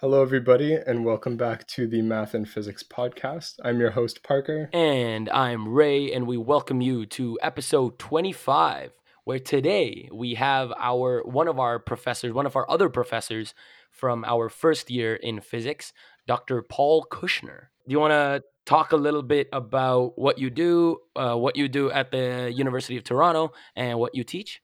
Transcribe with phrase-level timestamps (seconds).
[0.00, 3.60] Hello, everybody, and welcome back to the Math and Physics podcast.
[3.62, 4.68] I'm your host, Parker.
[4.72, 8.90] And I'm Ray, and we welcome you to episode 25,
[9.22, 13.54] where today we have our one of our professors, one of our other professors
[13.92, 15.92] from our first year in physics,
[16.26, 16.60] Dr.
[16.60, 17.68] Paul Kushner.
[17.86, 21.68] Do you want to talk a little bit about what you do, uh, what you
[21.68, 24.60] do at the University of Toronto, and what you teach?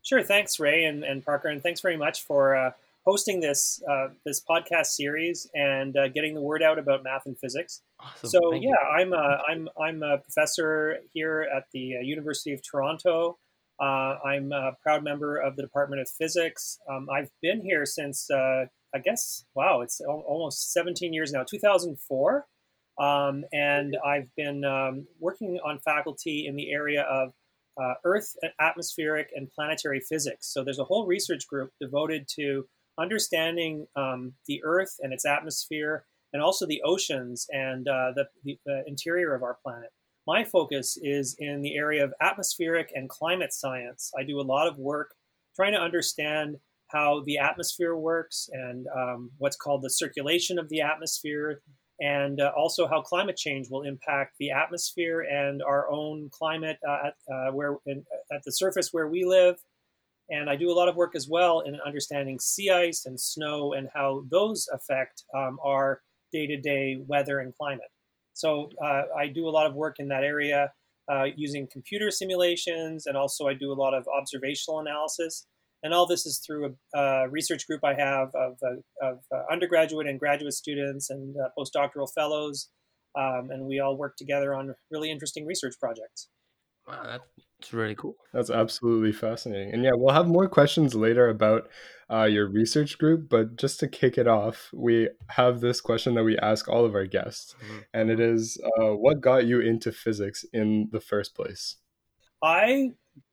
[0.00, 0.22] Sure.
[0.22, 2.70] Thanks, Ray and, and Parker, and thanks very much for uh,
[3.04, 7.38] hosting this uh, this podcast series and uh, getting the word out about math and
[7.38, 7.82] physics.
[8.00, 8.30] Awesome.
[8.30, 9.02] So Thank yeah, you.
[9.02, 13.38] I'm a, I'm I'm a professor here at the uh, University of Toronto.
[13.80, 16.78] Uh, I'm a proud member of the Department of Physics.
[16.88, 21.42] Um, I've been here since uh, I guess wow, it's al- almost 17 years now,
[21.42, 22.46] 2004,
[23.00, 27.32] um, and I've been um, working on faculty in the area of
[27.82, 30.52] uh, Earth, atmospheric, and planetary physics.
[30.52, 32.66] So there's a whole research group devoted to
[33.02, 38.58] understanding um, the Earth and its atmosphere, and also the oceans and uh, the, the,
[38.64, 39.90] the interior of our planet.
[40.26, 44.12] My focus is in the area of atmospheric and climate science.
[44.18, 45.14] I do a lot of work
[45.56, 46.56] trying to understand
[46.88, 51.62] how the atmosphere works and um, what's called the circulation of the atmosphere,
[52.00, 57.08] and uh, also how climate change will impact the atmosphere and our own climate uh,
[57.08, 59.56] at, uh, where in, at the surface where we live.
[60.30, 63.72] And I do a lot of work as well in understanding sea ice and snow
[63.72, 66.00] and how those affect um, our
[66.32, 67.90] day to day weather and climate.
[68.32, 70.72] So uh, I do a lot of work in that area
[71.10, 75.46] uh, using computer simulations, and also I do a lot of observational analysis.
[75.82, 79.42] And all this is through a, a research group I have of, uh, of uh,
[79.50, 82.70] undergraduate and graduate students and uh, postdoctoral fellows.
[83.18, 86.28] Um, and we all work together on really interesting research projects.
[86.86, 87.18] Wow,
[87.62, 88.16] that's really cool.
[88.32, 89.72] That's absolutely fascinating.
[89.72, 91.68] And yeah, we'll have more questions later about
[92.10, 96.24] uh, your research group, but just to kick it off, we have this question that
[96.24, 97.84] we ask all of our guests, Mhm.
[97.94, 101.76] and it is uh, what got you into physics in the first place?
[102.42, 102.90] I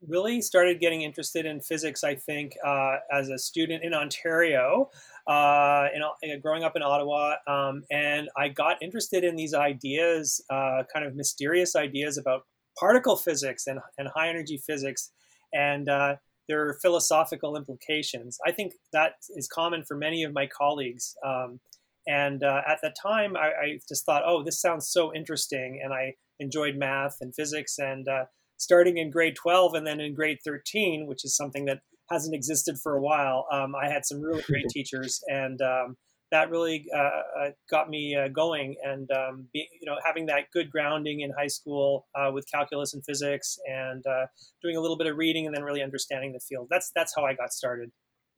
[0.07, 4.91] really started getting interested in physics, I think, uh, as a student in Ontario,
[5.25, 5.87] uh,
[6.21, 7.35] in, growing up in Ottawa.
[7.47, 12.45] Um, and I got interested in these ideas, uh, kind of mysterious ideas about
[12.79, 15.11] particle physics and, and high energy physics
[15.53, 16.15] and uh,
[16.47, 18.37] their philosophical implications.
[18.45, 21.15] I think that is common for many of my colleagues.
[21.25, 21.59] Um,
[22.07, 25.79] and uh, at the time, I, I just thought, oh, this sounds so interesting.
[25.83, 27.77] And I enjoyed math and physics.
[27.77, 28.25] And uh,
[28.57, 32.77] starting in grade 12 and then in grade 13, which is something that hasn't existed
[32.81, 35.21] for a while, um, I had some really great teachers.
[35.27, 35.97] And um,
[36.31, 38.75] that really uh, uh, got me uh, going.
[38.83, 42.93] And, um, be, you know, having that good grounding in high school uh, with calculus
[42.93, 44.27] and physics and uh,
[44.61, 46.67] doing a little bit of reading and then really understanding the field.
[46.69, 47.91] That's, that's how I got started.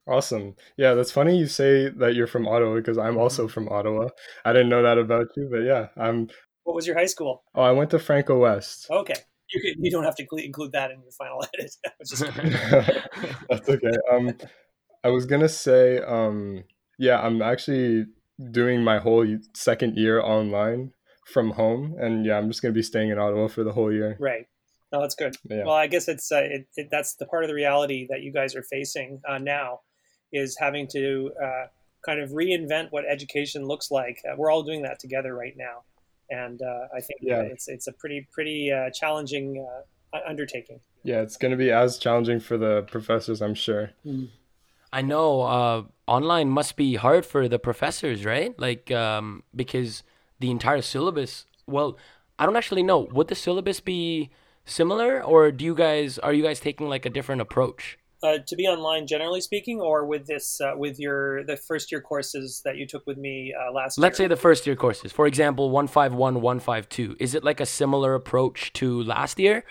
[0.07, 0.55] Awesome.
[0.77, 4.09] Yeah, that's funny you say that you're from Ottawa because I'm also from Ottawa.
[4.43, 6.27] I didn't know that about you, but yeah, I'm.
[6.63, 7.43] What was your high school?
[7.53, 8.87] Oh, I went to Franco West.
[8.89, 9.13] Okay.
[9.53, 11.75] You, can, you don't have to include that in your final edit.
[12.07, 12.23] Just
[13.49, 13.91] That's okay.
[14.11, 14.33] Um,
[15.03, 16.63] I was gonna say, um,
[17.07, 18.05] yeah, I'm actually
[18.51, 19.25] doing my whole
[19.55, 20.93] second year online
[21.33, 24.15] from home, and yeah, I'm just gonna be staying in Ottawa for the whole year.
[24.19, 24.45] right.
[24.93, 25.35] No, that's good.
[25.49, 25.63] Yeah.
[25.65, 28.31] Well, I guess it's uh, it, it, that's the part of the reality that you
[28.33, 29.79] guys are facing uh, now,
[30.33, 31.65] is having to uh,
[32.05, 34.17] kind of reinvent what education looks like.
[34.29, 35.83] Uh, we're all doing that together right now,
[36.29, 37.41] and uh, I think Yeah.
[37.53, 39.65] it's it's a pretty pretty uh, challenging
[40.13, 40.81] uh, undertaking.
[41.03, 43.91] Yeah, it's gonna be as challenging for the professors, I'm sure.
[44.93, 48.57] I know uh, online must be hard for the professors, right?
[48.59, 50.03] Like um, because
[50.39, 51.45] the entire syllabus.
[51.67, 51.97] Well,
[52.37, 52.99] I don't actually know.
[53.11, 54.31] Would the syllabus be
[54.65, 57.97] similar, or do you guys are you guys taking like a different approach?
[58.23, 62.01] Uh, to be online, generally speaking, or with this uh, with your the first year
[62.01, 64.03] courses that you took with me uh, last year.
[64.03, 64.25] Let's year.
[64.25, 65.11] say the first year courses.
[65.11, 67.15] For example, 151, 152.
[67.19, 69.63] Is it like a similar approach to last year?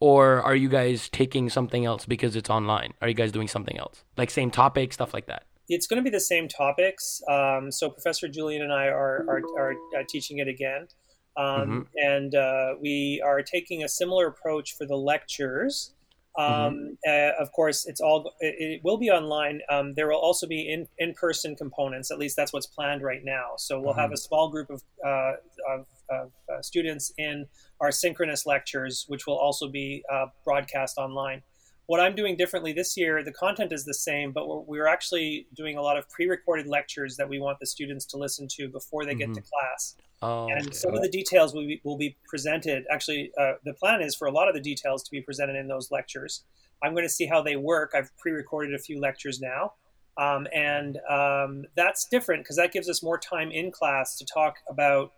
[0.00, 2.94] Or are you guys taking something else because it's online?
[3.02, 4.02] Are you guys doing something else?
[4.16, 5.44] Like same topic, stuff like that?
[5.70, 7.22] it's going to be the same topics.
[7.28, 10.88] Um, so Professor Julian and I are are, are uh, teaching it again,
[11.36, 15.94] um, and uh, we are taking a similar approach for the lectures.
[16.38, 19.60] Um, uh, of course, it's all it, it will be online.
[19.68, 22.10] Um, there will also be in in person components.
[22.10, 23.52] At least that's what's planned right now.
[23.56, 25.32] So we'll have a small group of uh,
[25.68, 27.46] of, of uh, students in
[27.80, 31.42] our synchronous lectures, which will also be uh, broadcast online
[31.90, 35.48] what I'm doing differently this year, the content is the same, but we're, we're actually
[35.56, 39.04] doing a lot of pre-recorded lectures that we want the students to listen to before
[39.04, 39.96] they get to class.
[40.22, 40.70] Oh, And okay.
[40.70, 42.84] some of the details will be, will be presented.
[42.92, 45.66] Actually, uh, the plan is for a lot of the details to be presented in
[45.66, 46.44] those lectures.
[46.80, 47.90] I'm going to see how they work.
[47.92, 49.72] I've pre-recorded a few lectures now,
[50.16, 54.58] Um, and um, that's different because that gives us more time in class to talk
[54.68, 55.12] about,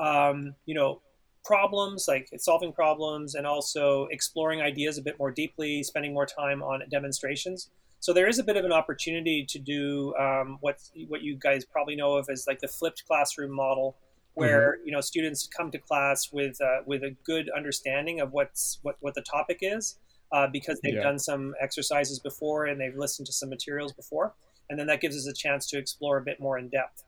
[0.00, 1.00] um, you know,
[1.44, 6.62] problems like solving problems and also exploring ideas a bit more deeply, spending more time
[6.62, 7.70] on demonstrations.
[8.00, 10.78] So there is a bit of an opportunity to do um, what
[11.08, 13.96] what you guys probably know of as like the flipped classroom model,
[14.34, 14.86] where mm-hmm.
[14.86, 18.96] you know students come to class with uh, with a good understanding of what's what
[19.00, 19.98] what the topic is,
[20.32, 21.02] uh, because they've yeah.
[21.02, 24.34] done some exercises before and they've listened to some materials before,
[24.70, 27.02] and then that gives us a chance to explore a bit more in depth.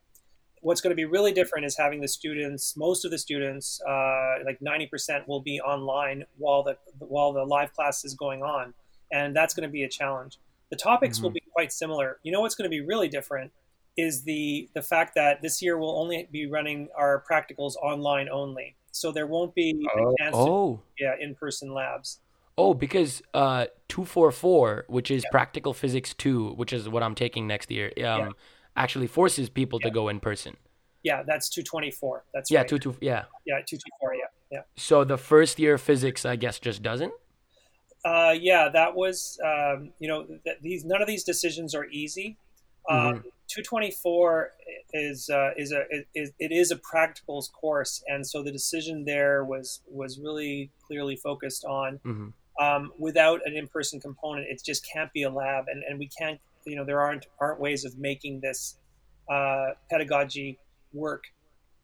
[0.61, 4.35] What's going to be really different is having the students, most of the students, uh,
[4.45, 8.75] like 90% will be online while the while the live class is going on,
[9.11, 10.39] and that's going to be a challenge.
[10.71, 11.25] The topics mm-hmm.
[11.25, 12.19] will be quite similar.
[12.23, 13.53] You know what's going to be really different
[13.97, 18.77] is the the fact that this year we'll only be running our practicals online only.
[18.93, 20.15] So there won't be oh.
[20.33, 20.81] oh.
[20.99, 22.21] yeah in person labs.
[22.59, 25.31] Oh, because uh, 244, which is yeah.
[25.31, 28.29] practical physics 2, which is what I'm taking next year, um, yeah.
[28.77, 29.89] Actually forces people yeah.
[29.89, 30.57] to go in person.
[31.03, 32.25] Yeah, that's 224.
[32.35, 32.69] That's yeah, right.
[32.69, 33.25] two two yeah.
[33.47, 34.25] Yeah, 224, yeah.
[34.51, 34.63] Yeah.
[34.77, 37.13] So the first year physics I guess just doesn't?
[38.05, 42.37] Uh, yeah, that was um, you know th- these none of these decisions are easy.
[42.89, 43.29] Um, mm-hmm.
[43.49, 44.53] 224
[44.95, 45.85] is uh, is a
[46.15, 51.17] is, it is a practicals course, and so the decision there was was really clearly
[51.17, 52.01] focused on.
[52.05, 52.29] Mm-hmm.
[52.61, 56.39] Um, without an in-person component, it just can't be a lab, and, and we can't
[56.67, 58.77] you know there aren't aren't ways of making this
[59.31, 60.59] uh, pedagogy
[60.93, 61.25] work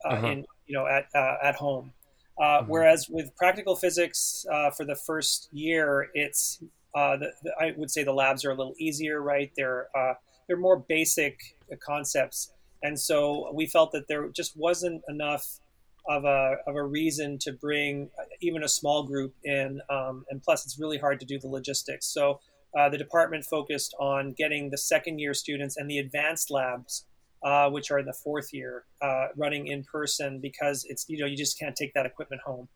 [0.05, 0.27] uh, uh-huh.
[0.27, 1.93] in you know at uh, at home.
[2.39, 2.71] Uh, mm-hmm.
[2.71, 6.63] Whereas with practical physics uh, for the first year, it's
[6.95, 9.51] uh, the, the, I would say the labs are a little easier, right?
[9.57, 10.15] They're uh,
[10.47, 11.39] they're more basic
[11.85, 12.53] concepts,
[12.83, 15.61] and so we felt that there just wasn't enough
[16.09, 20.65] of a of a reason to bring even a small group in, um, and plus
[20.65, 22.07] it's really hard to do the logistics.
[22.07, 22.41] So
[22.77, 27.07] uh, the department focused on getting the second year students and the advanced labs
[27.43, 31.27] uh, which are in the fourth year, uh, running in person because it's you know
[31.27, 32.69] you just can't take that equipment home,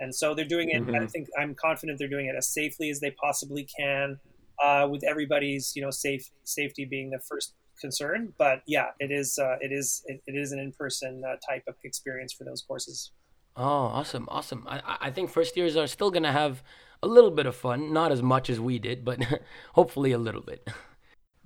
[0.00, 0.82] and so they're doing it.
[0.82, 1.02] Mm-hmm.
[1.02, 4.18] I think I'm confident they're doing it as safely as they possibly can,
[4.62, 8.34] uh, with everybody's you know safe safety being the first concern.
[8.36, 11.62] But yeah, it is uh, it is it, it is an in person uh, type
[11.66, 13.12] of experience for those courses.
[13.56, 14.66] Oh, awesome, awesome!
[14.68, 16.62] I I think first years are still gonna have
[17.02, 19.20] a little bit of fun, not as much as we did, but
[19.74, 20.68] hopefully a little bit.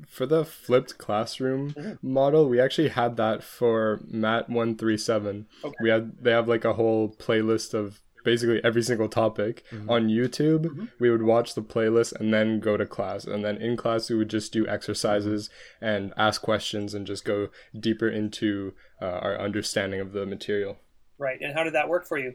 [0.09, 2.13] for the flipped classroom mm-hmm.
[2.13, 5.47] model, we actually had that for Mat 137.
[5.65, 5.75] Okay.
[5.83, 9.91] We had they have like a whole playlist of basically every single topic mm-hmm.
[9.91, 10.67] on YouTube.
[10.67, 10.85] Mm-hmm.
[10.99, 13.25] We would watch the playlist and then go to class.
[13.25, 15.51] And then in class, we would just do exercises
[15.81, 20.79] and ask questions and just go deeper into uh, our understanding of the material.
[21.19, 21.41] Right.
[21.41, 22.35] And how did that work for you?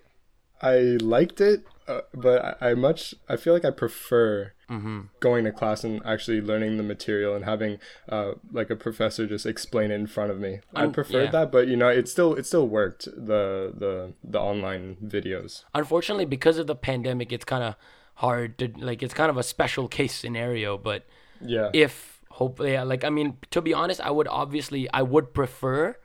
[0.62, 5.02] I liked it, uh, but I, I, much I feel like I prefer mm-hmm.
[5.20, 9.46] going to class and actually learning the material and having uh, like a professor just
[9.46, 10.60] explain it in front of me.
[10.76, 11.32] I preferred yeah.
[11.32, 15.64] that, but you know, it still it still worked the the the online videos.
[15.74, 17.76] Unfortunately, because of the pandemic, it's kind of
[18.16, 19.04] hard to like.
[19.04, 21.06] It's kind of a special case scenario, but
[21.42, 25.34] yeah, if hopefully, yeah, like I mean, to be honest, I would obviously I would
[25.34, 25.98] prefer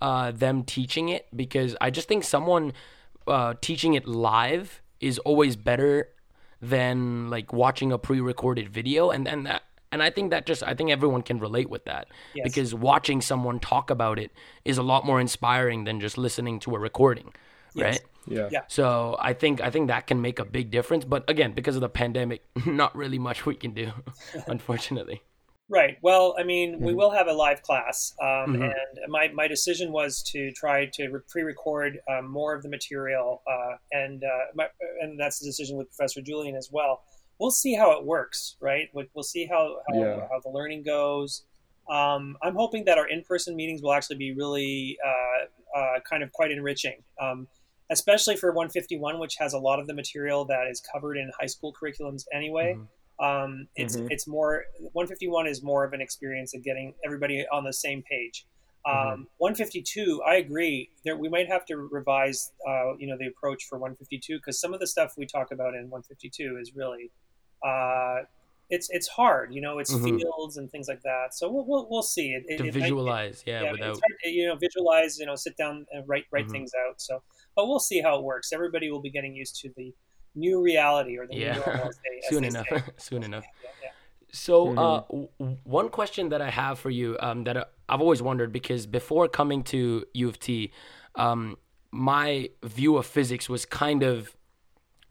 [0.00, 2.72] uh, them teaching it because I just think someone
[3.28, 6.08] uh, teaching it live is always better
[6.60, 10.74] than like watching a pre-recorded video and and that and I think that just I
[10.74, 12.44] think everyone can relate with that yes.
[12.44, 14.30] because watching someone talk about it
[14.64, 17.32] is a lot more inspiring than just listening to a recording,
[17.74, 17.84] yes.
[17.84, 18.00] right?
[18.26, 18.48] Yeah.
[18.50, 18.60] yeah.
[18.68, 21.80] So I think I think that can make a big difference, but again, because of
[21.80, 23.92] the pandemic, not really much we can do,
[24.46, 25.22] unfortunately.
[25.70, 25.98] Right.
[26.00, 26.84] Well, I mean, mm-hmm.
[26.84, 28.62] we will have a live class, um, mm-hmm.
[28.62, 28.72] and
[29.08, 34.24] my, my decision was to try to pre-record um, more of the material, uh, and
[34.24, 34.68] uh, my,
[35.02, 37.02] and that's the decision with Professor Julian as well.
[37.38, 38.88] We'll see how it works, right?
[38.94, 40.20] We'll see how how, yeah.
[40.30, 41.44] how the learning goes.
[41.90, 46.32] Um, I'm hoping that our in-person meetings will actually be really uh, uh kind of
[46.32, 47.46] quite enriching, um,
[47.90, 51.46] especially for 151, which has a lot of the material that is covered in high
[51.46, 52.72] school curriculums anyway.
[52.72, 52.84] Mm-hmm.
[53.20, 54.06] Um, it's mm-hmm.
[54.10, 58.46] it's more 151 is more of an experience of getting everybody on the same page.
[58.86, 59.22] Um, mm-hmm.
[59.38, 60.90] 152, I agree.
[61.04, 64.72] There, we might have to revise, uh, you know, the approach for 152 because some
[64.72, 67.10] of the stuff we talk about in 152 is really,
[67.66, 68.24] uh,
[68.70, 69.52] it's it's hard.
[69.52, 70.18] You know, it's mm-hmm.
[70.18, 71.34] fields and things like that.
[71.34, 72.30] So we'll we'll, we'll see.
[72.30, 75.18] It, to it, visualize, yeah, yeah, without to, you know, visualize.
[75.18, 76.52] You know, sit down and write write mm-hmm.
[76.52, 77.00] things out.
[77.00, 77.22] So,
[77.56, 78.52] but we'll see how it works.
[78.52, 79.92] Everybody will be getting used to the
[80.38, 81.54] new reality or the yeah.
[81.54, 81.90] new normal
[82.30, 82.66] soon enough
[82.96, 83.90] soon enough yeah, yeah.
[84.32, 84.78] so mm-hmm.
[84.78, 88.52] uh, w- one question that i have for you um, that uh, i've always wondered
[88.52, 90.72] because before coming to u of t
[91.14, 91.56] um,
[91.90, 94.36] my view of physics was kind of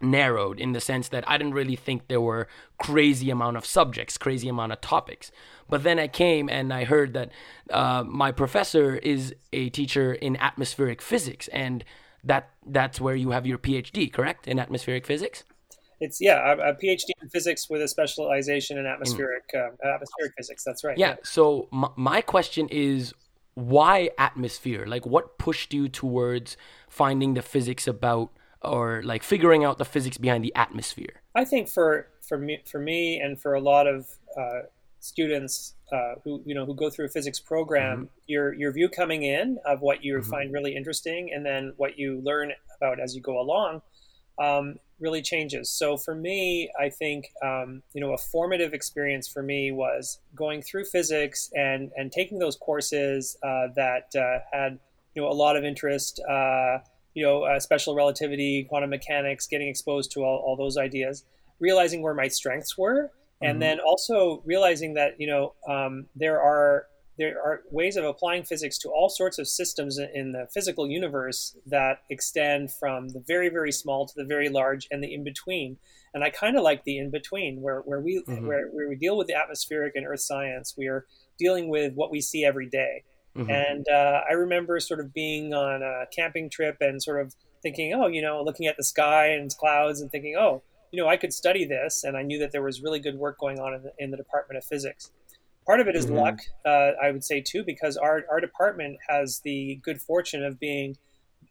[0.02, 4.18] narrowed in the sense that I didn't really think there were crazy amount of subjects,
[4.18, 5.32] crazy amount of topics.
[5.70, 7.32] But then I came and I heard that
[7.72, 11.84] uh, my professor is a teacher in atmospheric physics, and
[12.24, 15.44] that that's where you have your PhD, correct, in atmospheric physics.
[16.00, 20.64] It's yeah, a, a PhD in physics with a specialization in atmospheric uh, atmospheric physics.
[20.64, 20.98] That's right.
[20.98, 21.10] Yeah.
[21.10, 21.16] yeah.
[21.24, 23.14] So m- my question is,
[23.56, 24.86] why atmosphere?
[24.86, 26.56] Like, what pushed you towards
[26.88, 28.30] finding the physics about
[28.62, 31.22] or like figuring out the physics behind the atmosphere?
[31.34, 34.08] I think for for me for me and for a lot of
[34.38, 34.62] uh,
[35.08, 38.06] students uh, who you know who go through a physics program, mm-hmm.
[38.28, 40.30] your your view coming in of what you mm-hmm.
[40.30, 43.82] find really interesting, and then what you learn about as you go along,
[44.40, 45.70] um, really changes.
[45.70, 50.62] So for me, I think um, you know a formative experience for me was going
[50.62, 54.80] through physics and and taking those courses uh, that uh, had
[55.16, 56.20] you know a lot of interest.
[56.30, 56.80] Uh,
[57.14, 61.24] you know, uh, special relativity, quantum mechanics, getting exposed to all, all those ideas,
[61.60, 63.60] realizing where my strengths were, and mm-hmm.
[63.60, 68.78] then also realizing that you know um, there are there are ways of applying physics
[68.78, 73.72] to all sorts of systems in the physical universe that extend from the very very
[73.72, 75.78] small to the very large and the in between
[76.14, 78.46] and i kind of like the in between where, where we mm-hmm.
[78.46, 81.06] where, where we deal with the atmospheric and earth science we are
[81.38, 83.04] dealing with what we see every day.
[83.36, 83.50] Mm-hmm.
[83.50, 87.94] And uh, I remember sort of being on a camping trip and sort of thinking,
[87.94, 91.18] oh, you know, looking at the sky and clouds and thinking, oh, you know, I
[91.18, 92.04] could study this.
[92.04, 94.18] And I knew that there was really good work going on in the, in the
[94.18, 95.12] Department of Physics.
[95.66, 96.16] Part of it is mm-hmm.
[96.16, 100.60] luck, uh, I would say, too, because our, our department has the good fortune of
[100.60, 100.98] being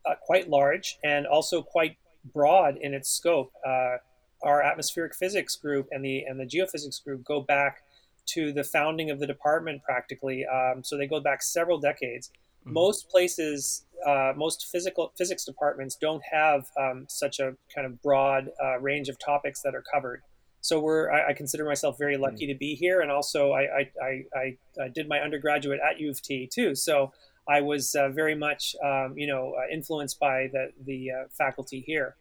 [0.06, 1.96] uh, quite large and also quite
[2.32, 3.52] broad in its scope.
[3.66, 3.96] Uh,
[4.42, 7.82] our atmospheric physics group and the and the geophysics group go back
[8.26, 10.44] to the founding of the department practically.
[10.46, 12.30] Um, so they go back several decades.
[12.60, 12.74] Mm-hmm.
[12.74, 18.48] Most places, uh, most physical physics departments don't have um, such a kind of broad
[18.62, 20.22] uh, range of topics that are covered.
[20.60, 22.54] So we're I, I consider myself very lucky mm-hmm.
[22.54, 26.20] to be here, and also I I, I I, did my undergraduate at U of
[26.20, 26.74] T too.
[26.74, 27.12] So
[27.48, 31.84] I was uh, very much um, you know uh, influenced by the the uh, faculty
[31.86, 32.16] here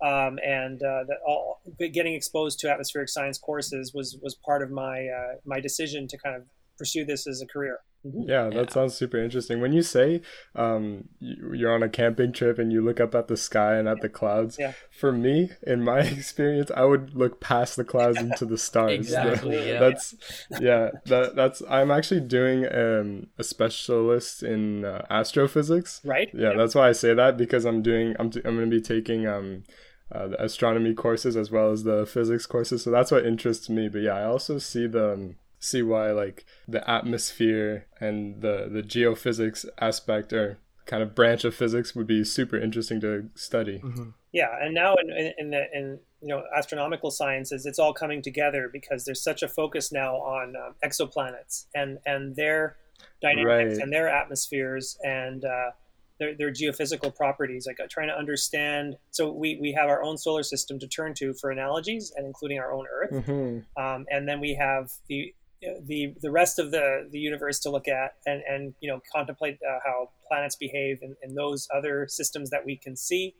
[0.00, 1.60] um, and uh, that all
[1.92, 6.18] getting exposed to atmospheric science courses was was part of my uh, my decision to
[6.18, 6.42] kind of
[6.78, 7.80] pursue this as a career.
[8.06, 8.28] Mm-hmm.
[8.28, 8.72] Yeah, that yeah.
[8.72, 9.60] sounds super interesting.
[9.60, 10.22] When you say
[10.54, 14.00] um, you're on a camping trip and you look up at the sky and at
[14.00, 14.72] the clouds, yeah.
[14.90, 18.92] for me, in my experience, I would look past the clouds into the stars.
[18.92, 19.68] exactly.
[19.68, 19.80] yeah.
[19.80, 20.14] That's
[20.60, 20.90] yeah.
[21.06, 21.60] That that's.
[21.68, 26.00] I'm actually doing um, a specialist in uh, astrophysics.
[26.04, 26.30] Right.
[26.32, 28.14] Yeah, that's why I say that because I'm doing.
[28.20, 29.64] I'm t- I'm going to be taking um
[30.10, 32.82] uh, the astronomy courses as well as the physics courses.
[32.84, 33.88] So that's what interests me.
[33.88, 38.82] But yeah, I also see the um, see why like the atmosphere and the the
[38.82, 43.78] geophysics aspect or kind of branch of physics would be super interesting to study.
[43.78, 44.10] Mm-hmm.
[44.32, 48.22] Yeah, and now in, in, in the in you know astronomical sciences, it's all coming
[48.22, 52.76] together because there's such a focus now on um, exoplanets and and their
[53.22, 53.82] dynamics right.
[53.82, 55.70] and their atmospheres and uh,
[56.18, 58.96] their, their geophysical properties, like uh, trying to understand.
[59.10, 62.58] So we, we have our own solar system to turn to for analogies, and including
[62.58, 63.10] our own Earth.
[63.12, 63.82] Mm-hmm.
[63.82, 67.88] Um, and then we have the the the rest of the the universe to look
[67.88, 72.50] at and and you know contemplate uh, how planets behave in, in those other systems
[72.50, 73.34] that we can see.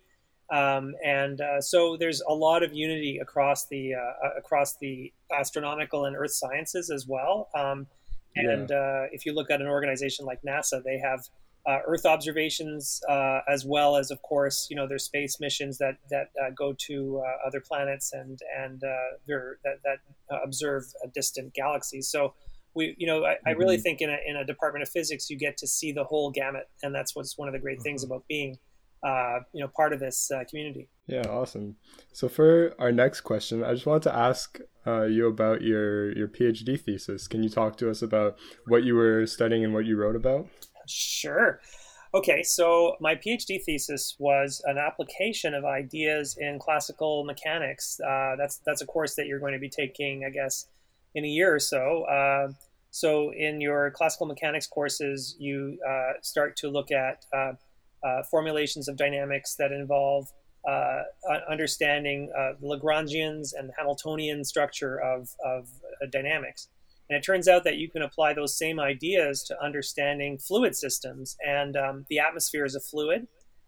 [0.51, 5.13] Um, and uh, so there's a lot of unity across the uh, uh across the
[5.33, 7.49] astronomical and Earth sciences as well.
[7.55, 7.87] Um,
[8.35, 8.77] and yeah.
[8.77, 11.21] Uh, if you look at an organization like NASA, they have
[11.67, 15.97] uh, Earth observations, uh, as well as, of course, you know, their space missions that
[16.11, 19.35] that uh, go to uh, other planets and and uh,
[19.65, 19.99] that that
[20.31, 20.85] uh, observe
[21.15, 22.09] distant galaxies.
[22.09, 22.35] So
[22.75, 23.49] we, you know, I, mm-hmm.
[23.49, 23.83] I, really mm-hmm.
[23.83, 26.69] think in a, in a department of physics, you get to see the whole gamut,
[26.83, 27.85] and that's what's one of the great mm-hmm.
[27.85, 28.59] things about being,
[29.53, 30.89] you know, part of this community.
[31.07, 31.77] Yeah, awesome.
[32.13, 36.81] So for our next question, I just wanted to ask you about your your PhD
[36.81, 37.29] thesis.
[37.29, 40.49] Can you talk to us about what you were studying and what you wrote about?
[40.89, 41.61] Sure.
[42.15, 48.01] Okay, so my PhD thesis was an application of ideas in classical mechanics.
[48.01, 50.67] Uh, that's that's a course that you're going to be taking, I guess,
[51.15, 52.05] in a year or so.
[52.05, 52.53] Uh,
[52.91, 57.53] so in your classical mechanics courses, you uh, start to look at uh,
[58.03, 60.29] uh, formulations of dynamics that involve
[60.67, 61.03] uh,
[61.51, 62.31] understanding
[62.61, 65.69] the Lagrangians and Hamiltonian structure of, of
[66.11, 66.69] dynamics.
[67.09, 71.37] And it turns out that you can apply those same ideas to understanding fluid systems.
[71.47, 73.27] And um, the atmosphere is a fluid.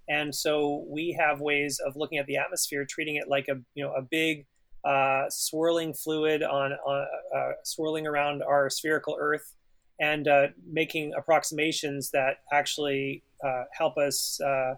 [0.09, 3.85] And so we have ways of looking at the atmosphere, treating it like a, you
[3.85, 4.47] know, a big
[4.85, 9.54] uh, swirling fluid on, on uh, swirling around our spherical Earth
[10.00, 14.75] and uh, making approximations that actually uh, help us uh,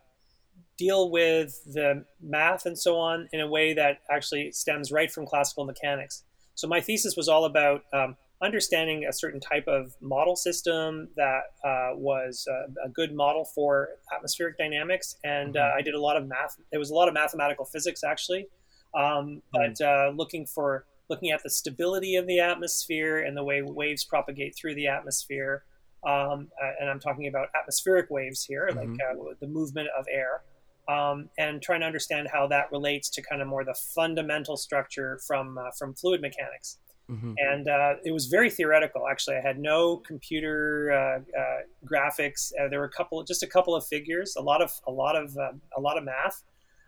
[0.77, 5.25] deal with the math and so on in a way that actually stems right from
[5.25, 6.25] classical mechanics.
[6.55, 11.43] So my thesis was all about um, understanding a certain type of model system that
[11.65, 15.79] uh, was uh, a good model for atmospheric dynamics, and uh, mm-hmm.
[15.79, 16.57] I did a lot of math.
[16.71, 18.47] There was a lot of mathematical physics actually,
[18.95, 20.17] um, but mm-hmm.
[20.17, 24.75] looking for looking at the stability of the atmosphere and the way waves propagate through
[24.75, 25.65] the atmosphere.
[26.07, 28.93] Um, uh, and I'm talking about atmospheric waves here, mm-hmm.
[28.93, 30.43] like uh, the movement of air
[30.89, 35.21] um, and trying to understand how that relates to kind of more the fundamental structure
[35.27, 36.79] from uh, from fluid mechanics.
[37.13, 37.35] Mm-hmm.
[37.37, 39.07] And uh, it was very theoretical.
[39.07, 42.53] Actually, I had no computer uh, uh graphics.
[42.59, 45.15] Uh, there were a couple, just a couple of figures, a lot of a lot
[45.15, 46.43] of um, a lot of math,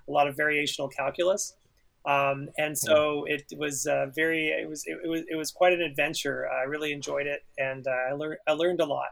[0.08, 1.56] a lot of variational calculus.
[2.06, 5.72] Um, and so it was uh, very it was it, it, was it was quite
[5.72, 6.48] an adventure.
[6.50, 9.08] I really enjoyed it, and I learned I learned a lot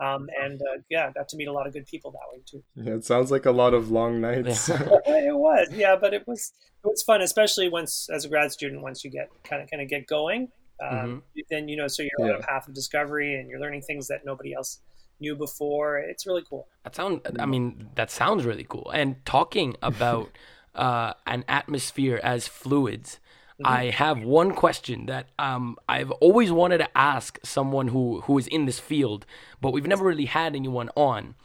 [0.00, 2.62] um, and uh, yeah, got to meet a lot of good people that way too.
[2.74, 4.68] Yeah, it sounds like a lot of long nights.
[4.70, 6.52] it was, yeah, but it was
[6.84, 8.82] it was fun, especially once as a grad student.
[8.82, 10.48] Once you get kind of kind of get going,
[10.82, 11.40] um, mm-hmm.
[11.50, 12.34] then you know, so you're yeah.
[12.34, 14.80] on a path of discovery, and you're learning things that nobody else
[15.20, 15.98] knew before.
[15.98, 16.66] It's really cool.
[16.82, 17.20] That sound.
[17.38, 18.90] I mean, that sounds really cool.
[18.92, 20.30] And talking about
[20.74, 23.20] uh, an atmosphere as fluids.
[23.60, 23.72] Mm-hmm.
[23.72, 28.48] I have one question that um, I've always wanted to ask someone who, who is
[28.48, 29.26] in this field,
[29.60, 31.36] but we've never really had anyone on.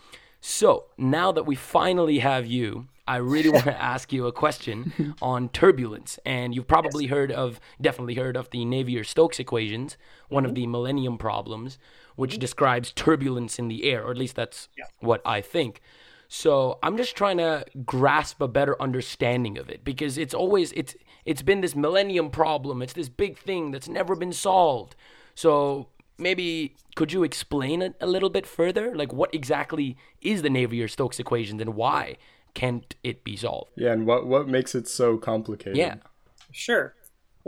[0.41, 5.15] So now that we finally have you, I really want to ask you a question
[5.21, 6.17] on turbulence.
[6.25, 7.11] And you've probably yes.
[7.11, 9.97] heard of, definitely heard of the Navier Stokes equations,
[10.29, 10.49] one mm-hmm.
[10.49, 11.77] of the Millennium problems,
[12.15, 12.39] which mm-hmm.
[12.39, 14.85] describes turbulence in the air, or at least that's yeah.
[14.99, 15.81] what I think.
[16.31, 20.95] So I'm just trying to grasp a better understanding of it because it's always it's
[21.25, 22.83] it's been this millennium problem.
[22.83, 24.95] It's this big thing that's never been solved.
[25.33, 25.87] So
[26.19, 28.95] maybe could you explain it a little bit further?
[28.95, 32.17] Like what exactly is the Navier-Stokes equation and why
[32.53, 33.71] can't it be solved?
[33.75, 35.77] Yeah, and what what makes it so complicated?
[35.77, 35.95] Yeah.
[36.51, 36.93] Sure.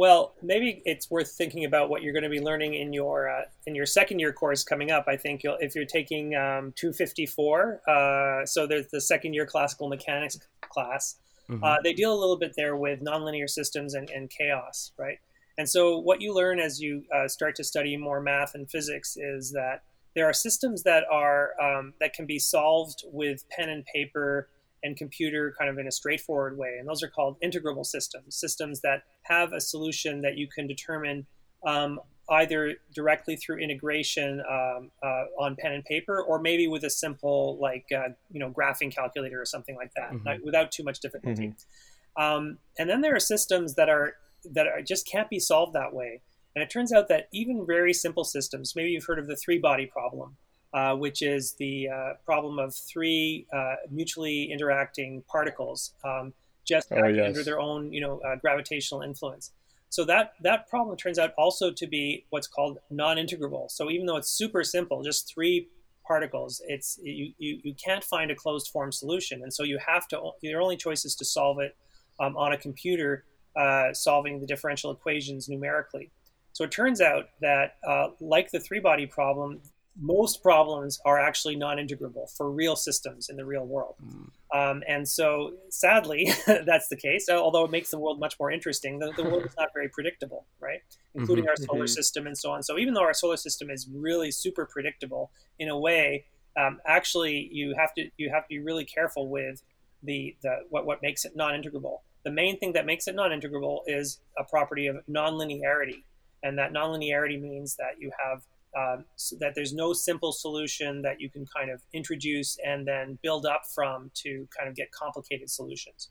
[0.02, 3.44] Well, maybe it's worth thinking about what you're going to be learning in your uh,
[3.68, 5.06] in your second year course coming up.
[5.08, 10.40] I think if you're taking um, 254, uh, so there's the second year classical mechanics
[10.62, 11.18] class.
[11.48, 11.64] Mm-hmm.
[11.64, 15.20] Uh, they deal a little bit there with nonlinear systems and, and chaos, right?
[15.60, 19.18] And so what you learn as you uh, start to study more math and physics
[19.18, 19.84] is that
[20.16, 24.50] there are systems that are um, that can be solved with pen and paper
[24.84, 26.78] and computer kind of in a straightforward way.
[26.80, 31.28] And those are called integrable systems, systems that have a solution that you can determine
[31.66, 36.90] um, either directly through integration um, uh, on pen and paper or maybe with a
[36.90, 40.46] simple like uh, you know graphing calculator or something like that mm-hmm.
[40.46, 42.24] without too much difficulty mm-hmm.
[42.24, 44.14] um, and then there are systems that are
[44.46, 46.22] that are, just can't be solved that way
[46.56, 49.60] and it turns out that even very simple systems maybe you've heard of the three
[49.60, 50.38] body problem
[50.74, 56.34] uh, which is the uh, problem of three uh, mutually interacting particles um,
[56.66, 57.28] just oh, yes.
[57.28, 59.52] under their own, you know, uh, gravitational influence.
[59.90, 63.70] So that that problem turns out also to be what's called non-integrable.
[63.70, 65.68] So even though it's super simple, just three
[66.08, 70.08] particles, it's you, you, you can't find a closed form solution, and so you have
[70.10, 71.76] to your only choice is to solve it
[72.22, 73.26] um, on a computer,
[73.58, 76.10] uh, solving the differential equations numerically.
[76.54, 79.62] So it turns out that, uh, like the three body problem,
[80.02, 83.96] most problems are actually non-integrable for real systems in the real world.
[84.04, 84.30] Mm.
[84.54, 87.30] Um, and so, sadly, that's the case.
[87.30, 90.48] Although it makes the world much more interesting, the, the world is not very predictable,
[90.60, 90.80] right?
[91.14, 91.88] Including mm-hmm, our solar mm-hmm.
[91.88, 92.64] system and so on.
[92.64, 96.26] So, even though our solar system is really super predictable in a way,
[96.60, 99.62] um, actually, you have to you have to be really careful with
[100.04, 102.00] the the what what makes it non-integrable.
[102.24, 106.04] The main thing that makes it non-integrable is a property of non-linearity,
[106.44, 108.42] and that non-linearity means that you have
[108.78, 113.18] um, so that there's no simple solution that you can kind of introduce and then
[113.22, 116.10] build up from to kind of get complicated solutions.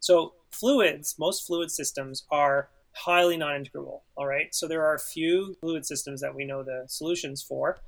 [0.00, 4.00] So fluids, most fluid systems are highly non-integrable.
[4.16, 7.78] All right, so there are a few fluid systems that we know the solutions for.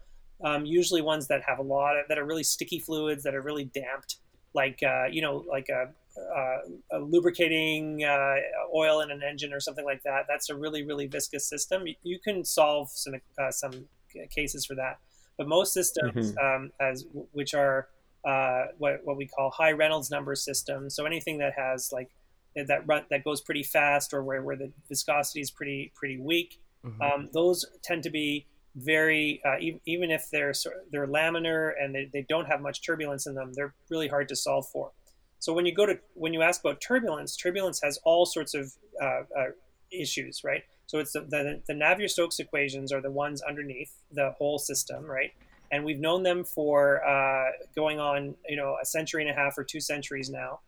[0.42, 3.42] Um, usually ones that have a lot of that are really sticky fluids that are
[3.42, 4.16] really damped,
[4.54, 5.88] like uh, you know, like a,
[6.20, 8.36] a, a lubricating uh,
[8.74, 10.26] oil in an engine or something like that.
[10.28, 11.86] That's a really really viscous system.
[11.86, 13.86] You, you can solve some uh, some
[14.30, 14.98] cases for that.
[15.36, 16.64] But most systems, mm-hmm.
[16.64, 17.88] um, as which are
[18.24, 22.10] uh, what what we call high Reynolds number systems, so anything that has like
[22.54, 26.60] that run, that goes pretty fast or where, where the viscosity is pretty pretty weak,
[26.84, 27.02] mm-hmm.
[27.02, 28.46] um, those tend to be
[28.76, 30.54] very uh, e- even if they're
[30.90, 34.36] they're laminar and they, they don't have much turbulence in them, they're really hard to
[34.36, 34.92] solve for.
[35.40, 38.72] So when you go to when you ask about turbulence, turbulence has all sorts of
[39.02, 39.50] uh, uh,
[39.92, 40.62] issues, right?
[40.86, 45.32] So it's the, the, the Navier-Stokes equations are the ones underneath the whole system, right?
[45.70, 49.58] And we've known them for uh, going on, you know, a century and a half
[49.58, 50.60] or two centuries now.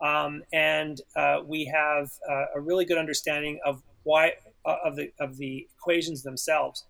[0.00, 5.12] um, and uh, we have uh, a really good understanding of why uh, of the
[5.20, 6.84] of the equations themselves.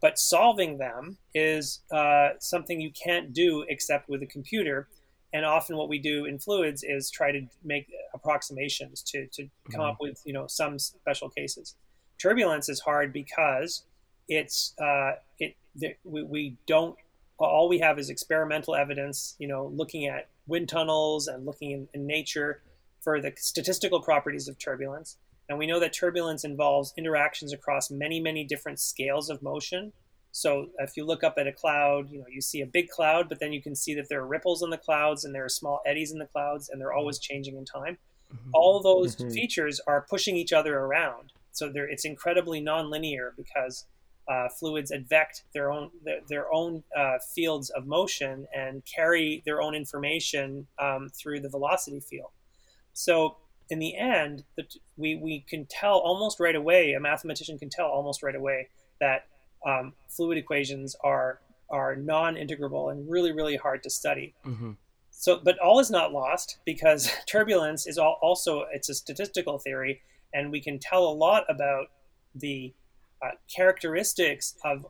[0.00, 4.88] But solving them is uh, something you can't do except with a computer.
[5.32, 9.80] And often, what we do in fluids is try to make approximations to to come
[9.80, 9.80] mm-hmm.
[9.82, 11.74] up with you know some special cases.
[12.20, 13.84] Turbulence is hard because
[14.28, 15.56] it's uh, it
[16.04, 16.96] we, we don't
[17.38, 19.36] all we have is experimental evidence.
[19.38, 22.62] You know, looking at wind tunnels and looking in, in nature
[23.00, 25.16] for the statistical properties of turbulence.
[25.48, 29.92] And we know that turbulence involves interactions across many, many different scales of motion.
[30.32, 33.28] So if you look up at a cloud, you know, you see a big cloud,
[33.28, 35.48] but then you can see that there are ripples in the clouds and there are
[35.48, 37.96] small eddies in the clouds and they're always changing in time.
[38.34, 38.50] Mm-hmm.
[38.52, 39.30] All those mm-hmm.
[39.30, 41.32] features are pushing each other around.
[41.56, 43.86] So it's incredibly nonlinear because
[44.28, 49.62] uh, fluids advect their own their, their own uh, fields of motion and carry their
[49.62, 52.30] own information um, through the velocity field.
[52.92, 53.36] So
[53.70, 54.44] in the end,
[54.96, 56.92] we we can tell almost right away.
[56.92, 58.68] A mathematician can tell almost right away
[59.00, 59.26] that
[59.64, 61.40] um, fluid equations are
[61.70, 64.34] are non-integrable and really really hard to study.
[64.44, 64.72] Mm-hmm.
[65.10, 70.02] So, but all is not lost because turbulence is all, also it's a statistical theory,
[70.36, 71.86] and we can tell a lot about
[72.34, 72.74] the
[73.24, 74.86] uh, characteristics of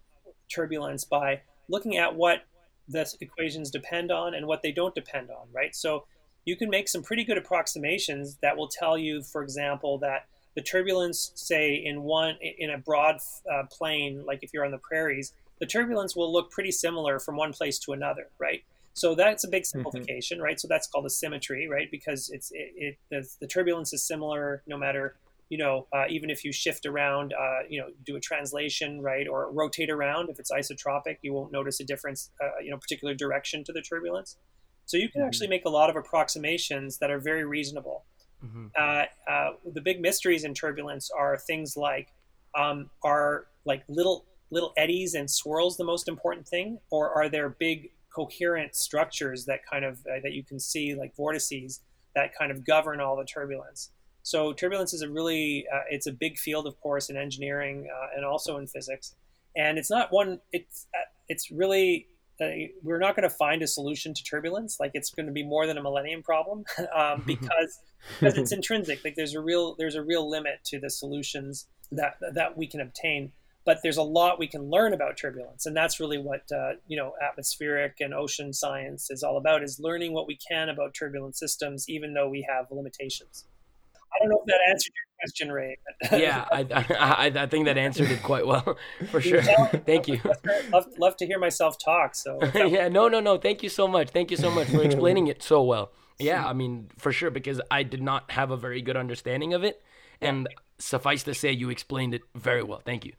[0.53, 2.43] turbulence by looking at what
[2.89, 5.75] the equations depend on and what they don't depend on, right?
[5.75, 6.05] So
[6.45, 10.63] you can make some pretty good approximations that will tell you, for example, that the
[10.63, 13.19] turbulence, say in one in a broad
[13.53, 17.37] uh, plane, like if you're on the prairies, the turbulence will look pretty similar from
[17.37, 18.65] one place to another, right?
[18.95, 19.79] So that's a big mm-hmm.
[19.79, 20.45] simplification, mm-hmm.
[20.45, 20.61] right?
[20.61, 21.91] So that's called a symmetry, right?
[21.91, 25.17] Because it's it, it the, the, turbulence is similar no matter
[25.49, 29.29] you know, uh, even if you shift around, uh, you know, do a translation, right,
[29.29, 33.15] or rotate around, if it's isotropic, you won't notice a difference, uh, you know, particular
[33.15, 34.37] direction to the turbulence.
[34.87, 35.29] So you can mm-hmm.
[35.29, 38.05] actually make a lot of approximations that are very reasonable.
[38.45, 38.67] Mm-hmm.
[38.77, 42.09] Uh, uh, the big mysteries in turbulence are things like,
[42.57, 47.49] um, are like little little eddies and swirls the most important thing, or are there
[47.49, 51.81] big coherent structures that kind of uh, that you can see like vortices
[52.15, 53.91] that kind of govern all the turbulence?
[54.27, 58.09] So turbulence is a really uh, it's a big field, of course, in engineering uh,
[58.17, 59.15] and also in physics.
[59.57, 60.41] And it's not one.
[60.51, 62.09] It's uh, it's really
[62.43, 62.49] uh,
[62.83, 64.79] we're not going to find a solution to turbulence.
[64.81, 66.65] Like it's going to be more than a millennium problem
[66.97, 67.79] um, because
[68.19, 69.05] because it's intrinsic.
[69.05, 72.81] Like there's a real there's a real limit to the solutions that that we can
[72.81, 73.31] obtain.
[73.65, 76.97] But there's a lot we can learn about turbulence, and that's really what uh, you
[76.97, 81.37] know atmospheric and ocean science is all about: is learning what we can about turbulent
[81.37, 83.45] systems, even though we have limitations.
[84.15, 85.79] I don't know if that answered your question, Ray.
[86.13, 86.67] yeah, I,
[86.99, 88.77] I, I think that answered it quite well,
[89.11, 89.43] for sure.
[89.87, 90.21] Thank you.
[90.73, 92.15] Love, love to hear myself talk.
[92.15, 93.37] So yeah, no, no, no.
[93.39, 94.11] Thank you so much.
[94.11, 95.93] Thank you so much for explaining it so well.
[96.19, 99.65] Yeah, I mean, for sure, because I did not have a very good understanding of
[99.65, 99.83] it,
[100.21, 102.81] and suffice to say, you explained it very well.
[102.85, 103.13] Thank you.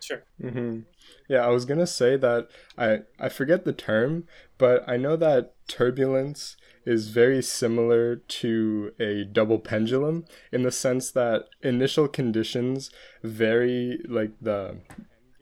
[0.00, 0.22] Sure.
[0.40, 0.80] Mm-hmm.
[1.28, 4.24] Yeah, I was gonna say that I I forget the term,
[4.58, 11.10] but I know that turbulence is very similar to a double pendulum in the sense
[11.10, 12.90] that initial conditions
[13.22, 14.76] vary like the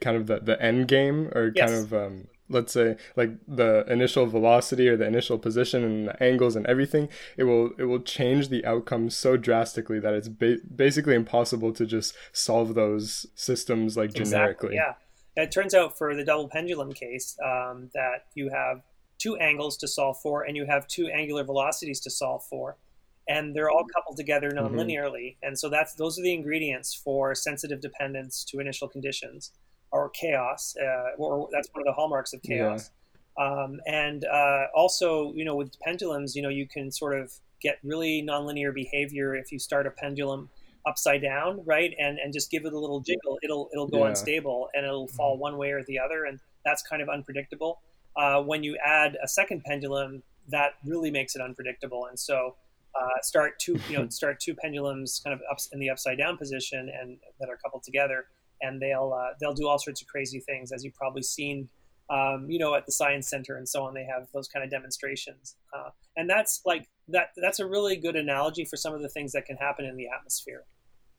[0.00, 1.70] kind of the, the end game or yes.
[1.70, 6.22] kind of um, let's say like the initial velocity or the initial position and the
[6.22, 10.58] angles and everything it will it will change the outcome so drastically that it's ba-
[10.74, 14.94] basically impossible to just solve those systems like generically exactly, yeah
[15.34, 18.82] it turns out for the double pendulum case um, that you have
[19.22, 22.76] two angles to solve for, and you have two angular velocities to solve for,
[23.28, 24.74] and they're all coupled together mm-hmm.
[24.74, 25.28] nonlinearly.
[25.28, 25.46] Mm-hmm.
[25.46, 29.52] And so that's those are the ingredients for sensitive dependence to initial conditions
[29.92, 32.90] or chaos, uh, or that's one of the hallmarks of chaos.
[32.90, 32.98] Yeah.
[33.44, 37.32] Um, and uh, also, you know, with pendulums, you know, you can sort of
[37.62, 40.50] get really nonlinear behavior if you start a pendulum
[40.86, 44.08] upside down, right, and and just give it a little jiggle, it'll it'll go yeah.
[44.08, 45.42] unstable and it'll fall mm-hmm.
[45.42, 47.80] one way or the other, and that's kind of unpredictable
[48.16, 52.06] uh, when you add a second pendulum, that really makes it unpredictable.
[52.06, 52.56] And so
[52.94, 56.36] uh, start two, you know, start two pendulums kind of up in the upside down
[56.36, 58.26] position and that are coupled together,
[58.60, 61.68] and they'll uh, they'll do all sorts of crazy things, as you've probably seen,
[62.10, 63.94] um, you know, at the science center and so on.
[63.94, 67.30] They have those kind of demonstrations, uh, and that's like that.
[67.36, 70.08] That's a really good analogy for some of the things that can happen in the
[70.08, 70.64] atmosphere.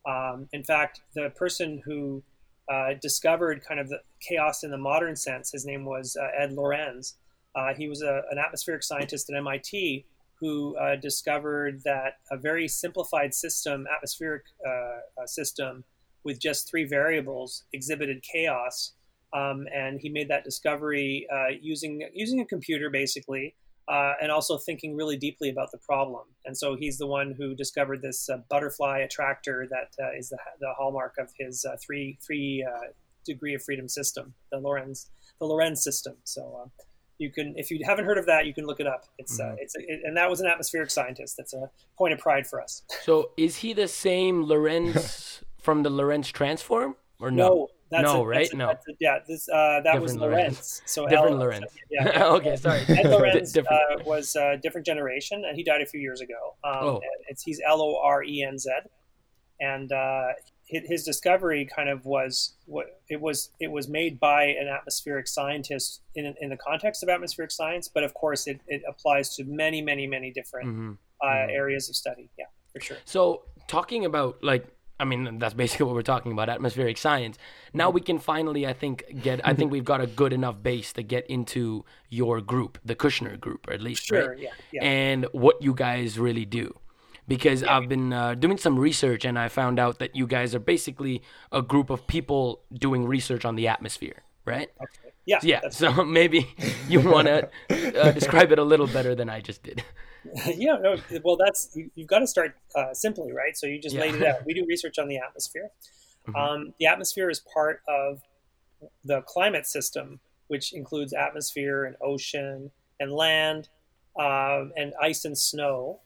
[0.06, 2.24] Um, in fact, the person who
[2.72, 5.52] uh, discovered kind of the chaos in the modern sense.
[5.52, 7.16] His name was uh, Ed Lorenz.
[7.56, 10.06] Uh, he was a, an atmospheric scientist at MIT
[10.40, 15.84] who uh, discovered that a very simplified system, atmospheric uh, system,
[16.24, 18.94] with just three variables exhibited chaos.
[19.34, 21.28] Um, and he made that discovery
[21.62, 23.56] using using a computer, basically.
[23.86, 26.24] Uh, and also thinking really deeply about the problem.
[26.46, 30.38] And so he's the one who discovered this uh, butterfly attractor that uh, is the,
[30.62, 32.92] the hallmark of his uh, three three uh,
[33.26, 36.16] degree of freedom system, the Lorenz the Lorenz system.
[36.24, 36.72] So um,
[37.18, 39.06] you can, if you haven't heard of that, you can look it up.
[39.18, 39.56] It's uh, mm-hmm.
[39.60, 41.36] it's it, and that was an atmospheric scientist.
[41.38, 42.84] That's a point of pride for us.
[43.04, 47.48] So is he the same Lorenz from the Lorentz transform or no?
[47.48, 48.52] No, that's no, a, right?
[48.52, 48.70] A, no.
[48.70, 50.82] A, yeah, this uh, that different was Lorenz.
[50.86, 51.74] So different L, Lorentz.
[51.92, 52.24] yeah.
[52.36, 52.82] okay, sorry.
[52.90, 53.64] Ed Lorenz uh,
[54.06, 56.56] was a different generation, and he died a few years ago.
[56.64, 57.02] Um, oh.
[57.28, 58.72] It's he's L O R E N Z,
[59.60, 60.30] and uh,
[60.66, 63.52] his discovery kind of was what it was.
[63.60, 68.04] It was made by an atmospheric scientist in in the context of atmospheric science, but
[68.04, 70.92] of course, it, it applies to many, many, many different mm-hmm.
[71.22, 71.50] Uh, mm-hmm.
[71.52, 72.30] areas of study.
[72.40, 72.98] Yeah, for sure.
[73.06, 74.68] So talking about like
[75.04, 77.38] I mean, that's basically what we're talking about, atmospheric science.
[77.74, 79.46] Now we can finally, I think, get.
[79.46, 83.38] I think we've got a good enough base to get into your group, the Kushner
[83.38, 84.40] group, at least, sure, right?
[84.40, 84.84] Yeah, yeah.
[84.84, 86.74] And what you guys really do,
[87.28, 87.76] because yeah.
[87.76, 91.22] I've been uh, doing some research and I found out that you guys are basically
[91.52, 94.70] a group of people doing research on the atmosphere, right?
[94.82, 95.03] Okay.
[95.26, 95.40] Yeah.
[95.42, 95.70] Yeah.
[95.70, 96.48] So maybe
[96.88, 99.84] you want to uh, describe it a little better than I just did.
[100.56, 103.58] yeah, no, well, that's you, have got to start uh, simply, right?
[103.58, 104.02] So you just yeah.
[104.02, 104.46] laid it out.
[104.46, 105.70] We do research on the atmosphere.
[106.28, 106.36] Mm-hmm.
[106.36, 108.22] Um, the atmosphere is part of
[109.04, 113.70] the climate system, which includes atmosphere and ocean and land
[114.18, 116.00] um, and ice and snow.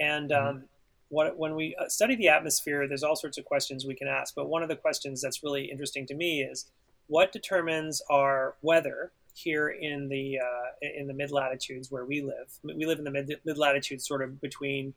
[0.00, 0.48] And mm-hmm.
[0.48, 0.64] um,
[1.08, 4.34] what, when we uh, study the atmosphere, there's all sorts of questions we can ask.
[4.34, 6.66] But one of the questions that's really interesting to me is
[7.06, 12.58] what determines our weather here in the uh, in the mid latitudes where we live.
[12.62, 14.94] We live in the mid latitudes, sort of between,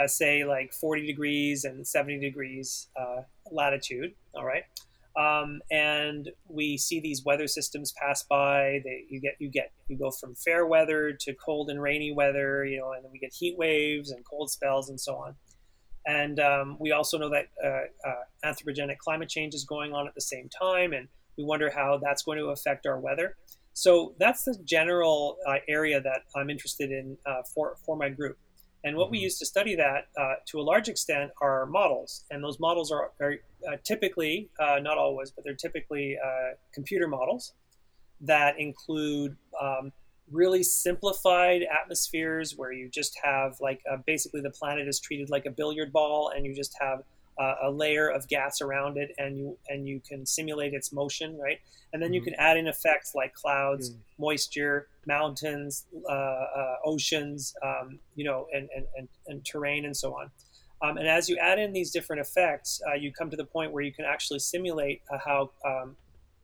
[0.00, 4.14] uh, say, like 40 degrees and 70 degrees uh, latitude.
[4.34, 4.64] All right,
[5.16, 8.80] um, and we see these weather systems pass by.
[8.84, 12.64] They, you get you get you go from fair weather to cold and rainy weather.
[12.64, 15.34] You know, and then we get heat waves and cold spells and so on.
[16.06, 20.14] And um, we also know that uh, uh, anthropogenic climate change is going on at
[20.14, 23.36] the same time, and we wonder how that's going to affect our weather.
[23.72, 28.38] So that's the general uh, area that I'm interested in uh, for, for my group.
[28.84, 29.24] And what we mm-hmm.
[29.24, 32.24] use to study that uh, to a large extent are models.
[32.30, 33.34] And those models are, are
[33.66, 37.54] uh, typically, uh, not always, but they're typically uh, computer models
[38.20, 39.90] that include um,
[40.30, 45.50] really simplified atmospheres where you just have like basically the planet is treated like a
[45.50, 47.02] billiard ball and you just have
[47.38, 51.36] uh, a layer of gas around it and you and you can simulate its motion
[51.38, 51.58] right
[51.92, 52.14] and then mm-hmm.
[52.14, 54.22] you can add in effects like clouds mm-hmm.
[54.22, 60.14] moisture mountains uh, uh, oceans um, you know and, and, and, and, terrain and so
[60.14, 60.30] on
[60.82, 63.72] um, and as you add in these different effects uh, you come to the point
[63.72, 65.96] where you can actually simulate uh, how um,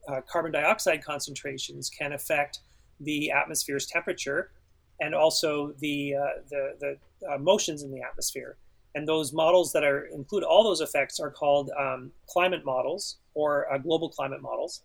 [0.07, 2.59] uh, carbon dioxide concentrations can affect
[2.99, 4.51] the atmosphere's temperature
[4.99, 6.13] and also the
[6.49, 8.57] the, the motions in the atmosphere
[8.95, 13.71] and those models that are include all those effects are called um, climate models or
[13.71, 14.83] uh, global climate models.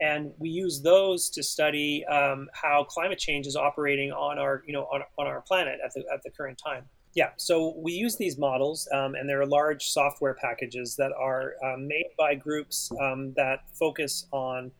[0.00, 4.72] And we use those to study um, how climate change is operating on our, you
[4.72, 6.84] know, on, on our planet at the, at the current time.
[7.14, 11.54] Yeah, so we use these models, um, and there are large software packages that are
[11.64, 14.72] um, made by groups um, that focus on,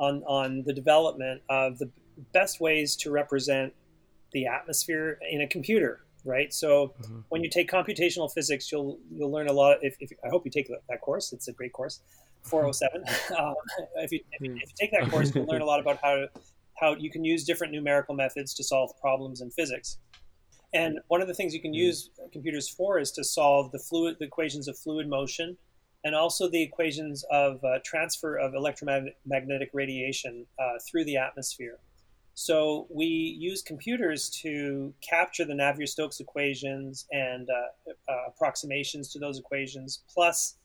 [0.00, 1.88] on, on the development of the
[2.32, 3.72] best ways to represent
[4.32, 6.52] the atmosphere in a computer right?
[6.52, 7.20] So mm-hmm.
[7.28, 9.78] when you take computational physics, you'll you'll learn a lot.
[9.82, 12.00] If, if I hope you take that course, it's a great course,
[12.42, 13.04] 407.
[13.38, 13.54] um,
[13.96, 16.26] if, you, if, you, if, you, take that course, you'll learn a lot about how
[16.74, 19.98] how you can use different numerical methods to solve problems in physics.
[20.74, 21.76] And one of the things you can mm.
[21.76, 25.56] use computers for is to solve the fluid, the equations of fluid motion,
[26.04, 31.78] and also the equations of uh, transfer of electromagnetic radiation uh, through the atmosphere.
[32.38, 39.38] So we use computers to capture the Navier-Stokes equations and uh, uh, approximations to those
[39.38, 40.56] equations, plus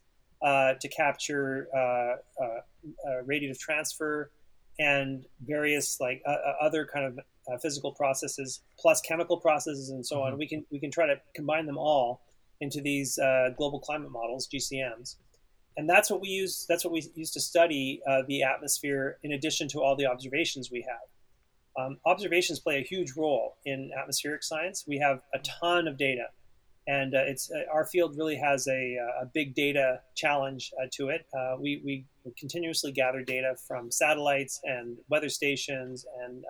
[0.41, 4.31] uh, to capture uh, uh, uh, radiative transfer
[4.79, 6.21] and various like
[6.62, 10.34] other kind of physical processes, plus chemical processes and so mm-hmm.
[10.34, 10.38] on.
[10.38, 12.21] We can we can try to combine them all
[12.60, 13.17] into these
[13.55, 15.15] global climate models, GCMs.
[15.77, 16.65] And that's what we use.
[16.67, 20.81] That's what we use to study the atmosphere, in addition to all the observations we
[20.81, 21.11] have.
[21.77, 24.84] Um, observations play a huge role in atmospheric science.
[24.88, 26.25] We have a ton of data,
[26.88, 30.88] and uh, it's uh, our field really has a, uh, a big data challenge uh,
[30.93, 31.25] to it.
[31.34, 32.05] Uh, we, we
[32.38, 36.43] continuously gather data from satellites and weather stations and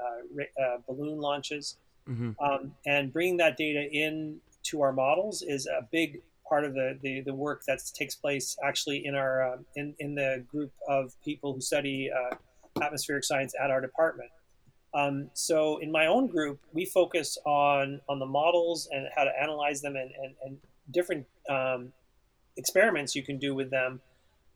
[0.60, 1.78] uh, balloon launches,
[2.10, 2.32] mm-hmm.
[2.44, 6.98] um, and bringing that data in to our models is a big part of the,
[7.02, 11.54] the, the work that takes place actually in our in, in the group of people
[11.54, 12.10] who study
[12.82, 14.30] atmospheric science at our department.
[14.94, 19.32] Um, so in my own group, we focus on on the models and how to
[19.42, 20.58] analyze them and, and, and
[20.92, 21.94] different um,
[22.58, 24.02] experiments you can do with them.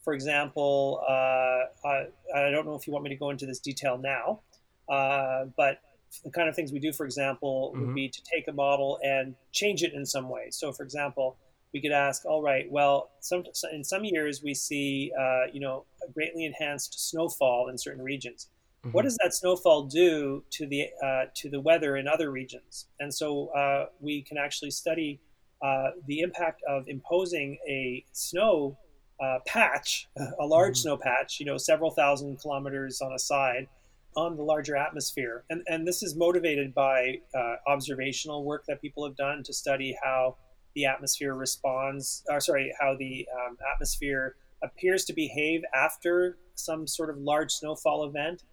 [0.03, 3.59] For example, uh, I, I, don't know if you want me to go into this
[3.59, 4.41] detail now,
[4.87, 5.79] uh, but
[6.23, 7.87] the kind of things we do, for example, mm-hmm.
[7.87, 10.47] would be to take a model and change it in some way.
[10.51, 11.37] So, for example,
[11.73, 13.43] we could ask, all right, well, some,
[13.73, 18.47] in some years we see, uh, you know, a greatly enhanced snowfall in certain regions.
[18.85, 18.91] Mm-hmm.
[18.91, 22.87] What does that snowfall do to the uh, to the weather in other regions?
[22.99, 25.19] And so uh, we can actually study
[25.63, 28.77] uh, the impact of imposing a snow
[29.19, 30.07] uh, patch,
[30.39, 30.81] a large mm-hmm.
[30.81, 33.67] snow patch, you know, several thousand kilometers on a side,
[34.15, 35.45] on the larger atmosphere.
[35.49, 39.97] And, and this is motivated by uh, observational work that people have done to study
[40.03, 40.35] how
[40.75, 47.09] the atmosphere responds, or sorry, how the um, atmosphere appears to behave after some sort
[47.09, 48.43] of large snowfall event.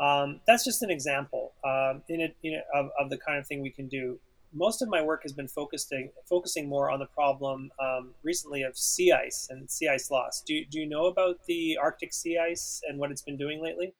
[0.00, 3.62] Um, that's just an example um, in it, in of, of the kind of thing
[3.62, 4.18] we can do.
[4.52, 8.78] Most of my work has been focusing focusing more on the problem um, recently of
[8.78, 10.42] sea ice and sea ice loss.
[10.46, 13.92] Do, do you know about the Arctic sea ice and what it's been doing lately?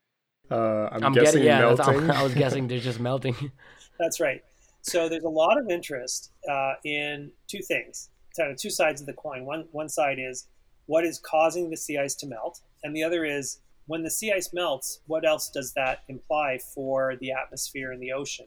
[0.50, 2.10] Uh, I'm, I'm, guessing getting, yeah, melting.
[2.10, 3.52] I was guessing they're just melting.
[3.98, 4.42] That's right.
[4.82, 9.06] So there's a lot of interest uh, in two things, kind of two sides of
[9.06, 9.44] the coin.
[9.44, 10.46] One one side is
[10.86, 14.32] what is causing the sea ice to melt, and the other is when the sea
[14.32, 18.46] ice melts, what else does that imply for the atmosphere and the ocean?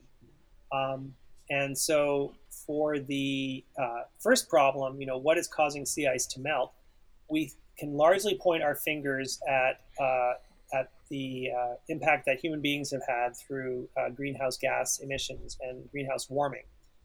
[0.71, 1.15] Um,
[1.49, 2.33] and so
[2.65, 6.71] for the uh, first problem, you know, what is causing sea ice to melt?
[7.27, 10.33] We can largely point our fingers at uh,
[10.73, 15.89] at the uh, impact that human beings have had through uh, greenhouse gas emissions and
[15.91, 16.63] greenhouse warming.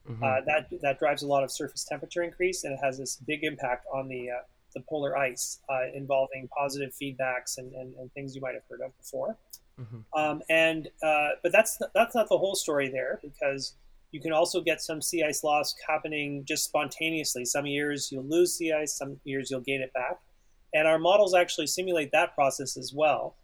[0.09, 0.22] Mm-hmm.
[0.22, 3.42] Uh, that that drives a lot of surface temperature increase, and it has this big
[3.42, 4.35] impact on the uh,
[4.76, 8.82] the polar ice, uh, involving positive feedbacks and, and, and, things you might have heard
[8.84, 9.36] of before.
[9.80, 10.18] Mm-hmm.
[10.18, 13.74] Um, and uh, but that's that's not the whole story there because
[14.12, 17.44] you can also get some sea ice loss happening just spontaneously.
[17.44, 20.18] Some years you'll lose sea ice, some years you'll gain it back,
[20.74, 23.34] and our models actually simulate that process as well.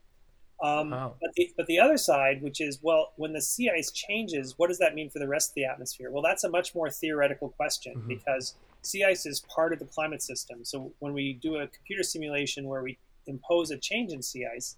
[0.62, 1.14] Um, wow.
[1.20, 4.68] but, the, but the other side, which is, well, when the sea ice changes, what
[4.68, 6.12] does that mean for the rest of the atmosphere?
[6.12, 8.08] Well, that's a much more theoretical question mm-hmm.
[8.08, 10.64] because sea ice is part of the climate system.
[10.64, 14.76] So when we do a computer simulation where we impose a change in sea ice,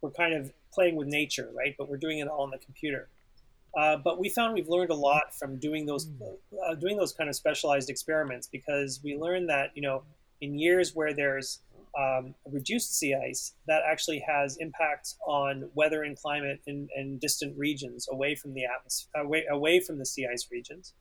[0.00, 1.74] we're kind of playing with nature, right?
[1.76, 3.08] But we're doing it all in the computer.
[3.76, 6.36] Uh, but we found we've learned a lot from doing those mm.
[6.66, 10.02] uh, doing those kind of specialized experiments because we learned that you know
[10.42, 11.60] in years where there's
[11.98, 17.56] um, reduced sea ice, that actually has impacts on weather and climate in, in distant
[17.58, 20.94] regions away from the atmosphere, away, away from the sea ice regions.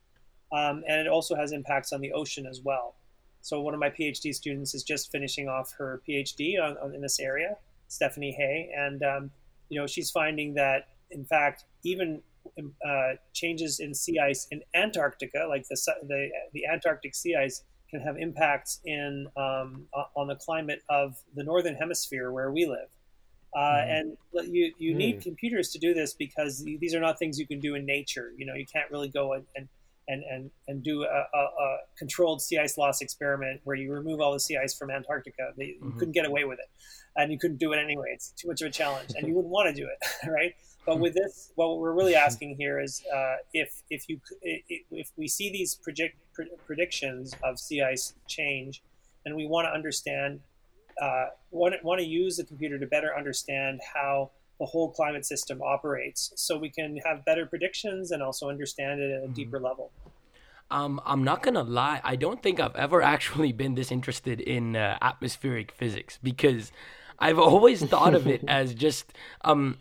[0.51, 2.95] Um, and it also has impacts on the ocean as well.
[3.41, 7.01] So one of my PhD students is just finishing off her PhD on, on in
[7.01, 9.31] this area, Stephanie Hay, and um,
[9.69, 12.21] you know she's finding that in fact even
[12.85, 18.01] uh, changes in sea ice in Antarctica, like the, the the Antarctic sea ice, can
[18.01, 22.89] have impacts in um, on the climate of the northern hemisphere where we live.
[23.55, 23.99] Uh, mm.
[24.33, 24.97] And you you mm.
[24.97, 28.31] need computers to do this because these are not things you can do in nature.
[28.37, 29.67] You know, you can't really go and and
[30.11, 34.19] and and, and do a, a, a controlled sea ice loss experiment where you remove
[34.19, 35.53] all the sea ice from Antarctica.
[35.57, 35.87] They, mm-hmm.
[35.87, 36.69] You couldn't get away with it,
[37.15, 38.07] and you couldn't do it anyway.
[38.13, 40.53] It's too much of a challenge, and you wouldn't want to do it, right?
[40.85, 45.27] But with this, what we're really asking here is uh, if if you if we
[45.27, 46.17] see these project,
[46.65, 48.81] predictions of sea ice change,
[49.25, 50.39] and we want to understand
[51.01, 55.61] uh, want want to use the computer to better understand how the whole climate system
[55.61, 59.33] operates, so we can have better predictions and also understand it at a mm-hmm.
[59.33, 59.91] deeper level.
[60.71, 62.01] Um, I'm not gonna lie.
[62.03, 66.71] I don't think I've ever actually been this interested in uh, atmospheric physics because
[67.19, 69.77] I've always thought of it as just um,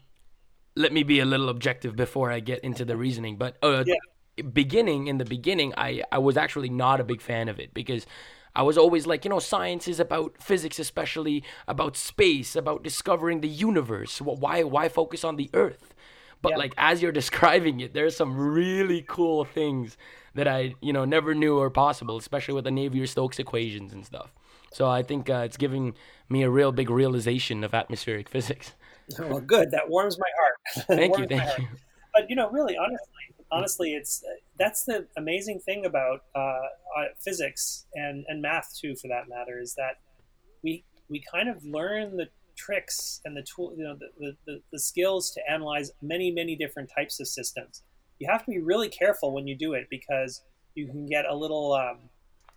[0.77, 3.37] let me be a little objective before I get into the reasoning.
[3.37, 4.43] But uh, yeah.
[4.53, 8.07] beginning in the beginning, I I was actually not a big fan of it because
[8.55, 13.41] I was always like, you know, science is about physics, especially about space, about discovering
[13.41, 14.21] the universe.
[14.21, 15.95] Why why focus on the Earth?
[16.43, 16.59] But yeah.
[16.59, 19.97] like as you're describing it, there's some really cool things
[20.35, 24.33] that I you know never knew were possible, especially with the Navier-Stokes equations and stuff.
[24.73, 25.95] So I think uh, it's giving
[26.29, 28.73] me a real big realization of atmospheric physics.
[29.19, 29.71] Well, good.
[29.73, 30.87] That warms my heart.
[30.99, 31.27] Thank you.
[31.27, 31.69] Thank you.
[32.15, 34.23] But you know, really, honestly, honestly, it's
[34.59, 39.61] that's the amazing thing about uh, uh, physics and and math too, for that matter,
[39.61, 39.97] is that
[40.63, 44.79] we we kind of learn the tricks and the tool, you know, the, the, the
[44.79, 47.83] skills to analyze many many different types of systems.
[48.21, 50.43] You have to be really careful when you do it because
[50.75, 51.99] you can get a little um,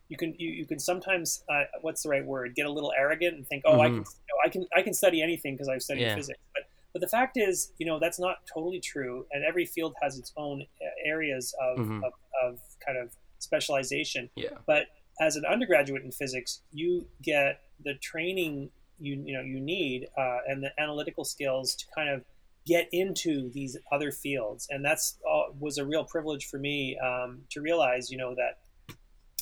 [0.10, 3.36] you can you, you can sometimes uh, what's the right word get a little arrogant
[3.36, 3.82] and think oh mm-hmm.
[3.82, 6.16] I can you know, I can I can study anything because I've studied yeah.
[6.16, 9.96] physics but But the fact is, you know, that's not totally true, and every field
[10.02, 10.64] has its own
[11.04, 12.04] areas of, mm-hmm.
[12.04, 13.10] of, of kind of
[13.40, 14.30] specialization.
[14.36, 14.50] Yeah.
[14.68, 14.86] But
[15.20, 20.40] as an undergraduate in physics, you get the training you you know you need uh,
[20.48, 22.24] and the analytical skills to kind of
[22.66, 27.42] get into these other fields, and that's uh, was a real privilege for me um,
[27.52, 28.60] to realize, you know, that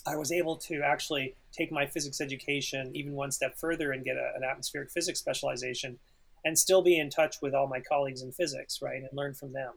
[0.08, 4.16] I was able to actually take my physics education even one step further and get
[4.16, 6.00] a, an atmospheric physics specialization
[6.44, 9.54] and still be in touch with all my colleagues in physics, right, and learn from
[9.54, 9.74] them.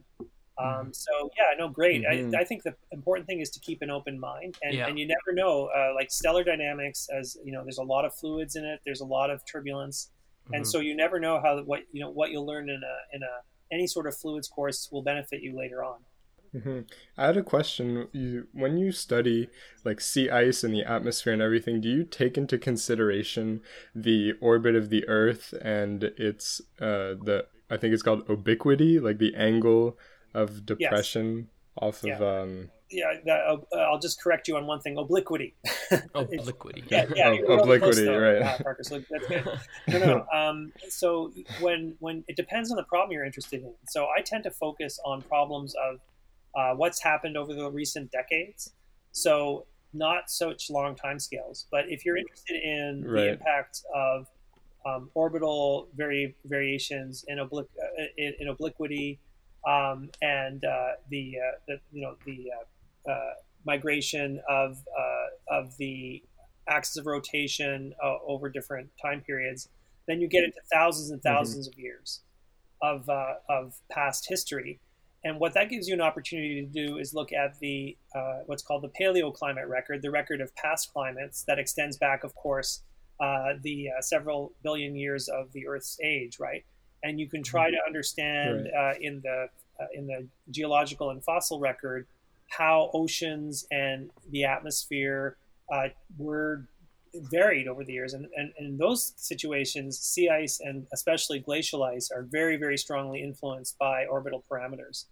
[0.57, 0.88] Um, mm-hmm.
[0.92, 2.05] so yeah, no, great.
[2.05, 2.34] Mm-hmm.
[2.34, 4.86] I, I, think the important thing is to keep an open mind, and, yeah.
[4.86, 5.68] and you never know.
[5.76, 8.80] Uh, like stellar dynamics, as you know, there's a lot of fluids in it.
[8.84, 10.11] There's a lot of turbulence,
[10.45, 10.55] mm-hmm.
[10.55, 13.22] and so you never know how what you know what you'll learn in a in
[13.22, 16.01] a any sort of fluids course will benefit you later on.
[16.55, 16.80] Mm-hmm.
[17.18, 18.07] I had a question.
[18.12, 19.49] You, when you study
[19.84, 23.61] like sea ice and the atmosphere and everything, do you take into consideration
[23.95, 29.18] the orbit of the Earth and its uh, the I think it's called obliquity, like
[29.18, 29.99] the angle
[30.32, 31.47] of depression yes.
[31.76, 32.40] off of yeah.
[32.40, 34.97] um yeah that, uh, i'll just correct you on one thing.
[34.99, 35.55] Obliquity.
[36.14, 36.85] Obliquity.
[36.89, 38.43] yeah, yeah oh, obliquity close, right.
[38.43, 39.45] uh, Parker, so that's good.
[39.89, 43.72] no no um, so when when it depends on the problem you're interested in.
[43.89, 46.01] So i tend to focus on problems of
[46.55, 48.72] uh, what's happened over the recent decades.
[49.12, 53.20] So not such long time scales but if you're interested in right.
[53.20, 54.26] the impact of
[54.87, 59.18] um, orbital vari- variations in, oblique, uh, in, in obliquity
[59.66, 62.64] um, and uh, the, uh, the, you know the uh, uh,
[63.67, 66.23] migration of uh, of the
[66.69, 67.95] axis of rotation
[68.27, 69.69] over different time periods,
[70.07, 71.61] then you get into thousands and 1000s mm-hmm.
[71.69, 72.21] of years
[72.83, 74.81] of of past history.
[75.27, 77.97] And what that gives you an opportunity to do is look at the
[78.47, 82.83] what's called the paleoclimate record, the record of past climates that extends back, of course,
[83.19, 86.65] the several billion years of the Earth's age, right?
[87.05, 88.95] and you can try to understand right.
[88.95, 89.47] uh, in the
[89.79, 92.07] uh, in the geological and fossil record
[92.57, 95.37] how oceans and the atmosphere
[95.73, 95.89] uh,
[96.19, 96.69] were
[97.15, 98.13] varied over the years.
[98.13, 102.77] And, and, and, in those situations, sea ice and especially glacial ice are very, very
[102.77, 105.07] strongly influenced by orbital parameters.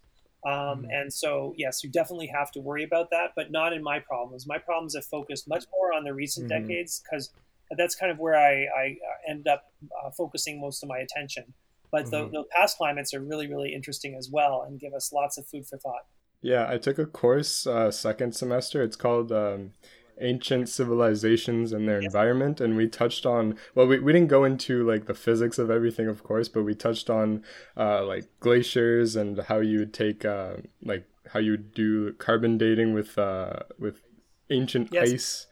[0.44, 0.86] Um, mm-hmm.
[0.90, 4.46] And so, yes, you definitely have to worry about that, but not in my problems.
[4.46, 6.66] My problems have focused much more on the recent mm-hmm.
[6.66, 7.30] decades because
[7.76, 8.96] that's kind of where I, I
[9.28, 9.72] end up
[10.04, 11.54] uh, focusing most of my attention.
[11.90, 12.32] But mm-hmm.
[12.32, 15.46] the, the past climates are really, really interesting as well and give us lots of
[15.46, 16.06] food for thought.
[16.42, 18.82] Yeah, I took a course uh, second semester.
[18.82, 19.72] It's called um,
[20.20, 22.06] Ancient Civilizations and Their yes.
[22.06, 22.60] Environment.
[22.60, 26.08] And we touched on, well, we, we didn't go into like the physics of everything,
[26.08, 27.44] of course, but we touched on
[27.76, 32.58] uh, like glaciers and how you would take, uh, like, how you would do carbon
[32.58, 34.02] dating with, uh, with
[34.50, 35.12] ancient yes.
[35.12, 35.46] ice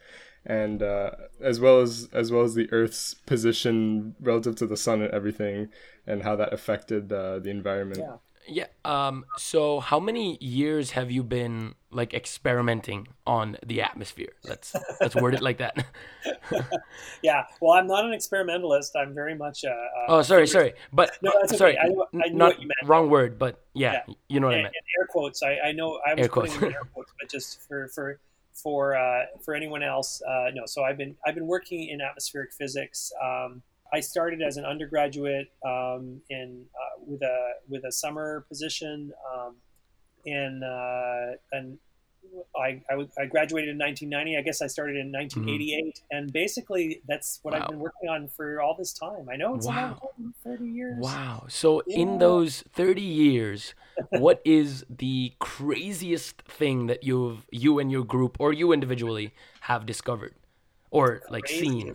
[0.45, 5.01] and uh, as well as as well as the Earth's position relative to the sun
[5.01, 5.69] and everything,
[6.07, 7.99] and how that affected uh, the environment.
[7.99, 8.15] Yeah.
[8.47, 8.67] Yeah.
[8.85, 9.25] Um.
[9.37, 14.33] So, how many years have you been like experimenting on the atmosphere?
[14.43, 15.85] Let's let's word it like that.
[17.21, 17.45] yeah.
[17.59, 18.95] Well, I'm not an experimentalist.
[18.95, 19.69] I'm very much a.
[19.69, 21.77] a oh, sorry, sorry, but no, that's sorry.
[21.77, 21.95] Okay.
[22.23, 24.13] I, I not wrong word, but yeah, yeah.
[24.27, 24.75] you know what and, I meant.
[24.99, 25.43] air quotes.
[25.43, 26.75] I, I know I was air putting quotes.
[26.75, 28.19] air quotes, but just for for
[28.53, 30.63] for uh, for anyone else, uh, no.
[30.65, 33.11] So I've been I've been working in atmospheric physics.
[33.21, 33.61] Um,
[33.93, 39.55] I started as an undergraduate um, in uh, with a with a summer position um,
[40.25, 41.77] in uh, and
[42.55, 44.37] I, I, I, graduated in 1990.
[44.37, 46.17] I guess I started in 1988, mm-hmm.
[46.17, 47.61] and basically that's what wow.
[47.61, 49.27] I've been working on for all this time.
[49.31, 49.97] I know it's wow.
[49.97, 50.13] about
[50.43, 50.97] 30 years.
[50.99, 51.45] Wow!
[51.49, 51.99] So yeah.
[51.99, 53.73] in those 30 years,
[54.09, 59.85] what is the craziest thing that you've you and your group or you individually have
[59.85, 60.35] discovered?
[60.91, 61.93] Or like seen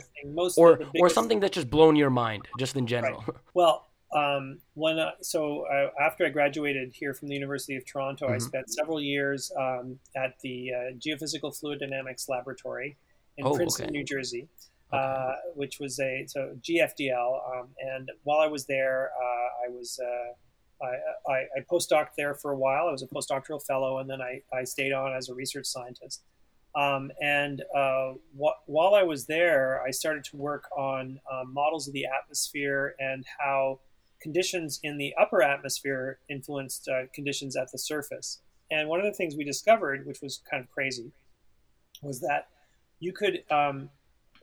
[0.56, 3.36] or or something that's just blown your mind just in general right.
[3.54, 8.26] well um, when uh, so uh, after I graduated here from the University of Toronto,
[8.26, 8.34] mm-hmm.
[8.34, 12.96] I spent several years um, at the uh, Geophysical Fluid Dynamics Laboratory
[13.36, 13.92] in oh, Princeton, okay.
[13.92, 14.48] New Jersey,
[14.92, 15.02] okay.
[15.02, 17.58] Uh, which was a so GFDL.
[17.58, 22.34] Um, and while I was there, uh, I was uh, I, I, I postdoc there
[22.34, 22.86] for a while.
[22.88, 26.22] I was a postdoctoral fellow, and then I, I stayed on as a research scientist.
[26.76, 31.88] Um, and uh, wh- while I was there, I started to work on um, models
[31.88, 33.80] of the atmosphere and how
[34.20, 38.40] conditions in the upper atmosphere influenced uh, conditions at the surface.
[38.70, 41.12] And one of the things we discovered, which was kind of crazy,
[42.02, 42.48] was that
[43.00, 43.88] you could um,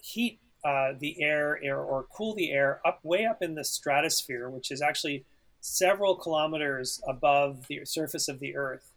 [0.01, 4.49] heat uh, the air, air or cool the air up way up in the stratosphere,
[4.49, 5.25] which is actually
[5.59, 8.92] several kilometers above the surface of the Earth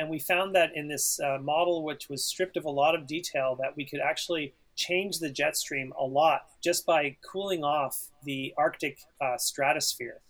[0.00, 3.06] and we found that in this uh, model, which was stripped of a lot of
[3.06, 8.08] detail, that we could actually change the jet stream a lot just by cooling off
[8.24, 10.20] the Arctic uh, stratosphere.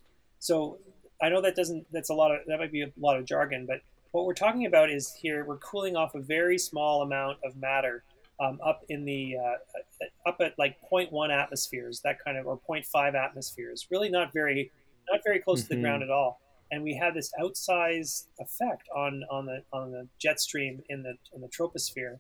[0.41, 0.79] so
[1.23, 3.65] I know that doesn't that's a lot of that might be a lot of jargon,
[3.65, 7.57] but what we're talking about is here we're cooling off a very small amount of
[7.57, 8.03] matter
[8.41, 13.15] um, up in the uh, up at like 0.1 atmospheres, that kind of or 0.5
[13.15, 13.87] atmospheres.
[13.89, 14.73] Really not very
[15.09, 15.65] not very close mm-hmm.
[15.65, 15.83] to the mm-hmm.
[15.83, 16.41] ground at all.
[16.71, 21.15] And we had this outsized effect on on the on the jet stream in the
[21.35, 22.19] in the troposphere.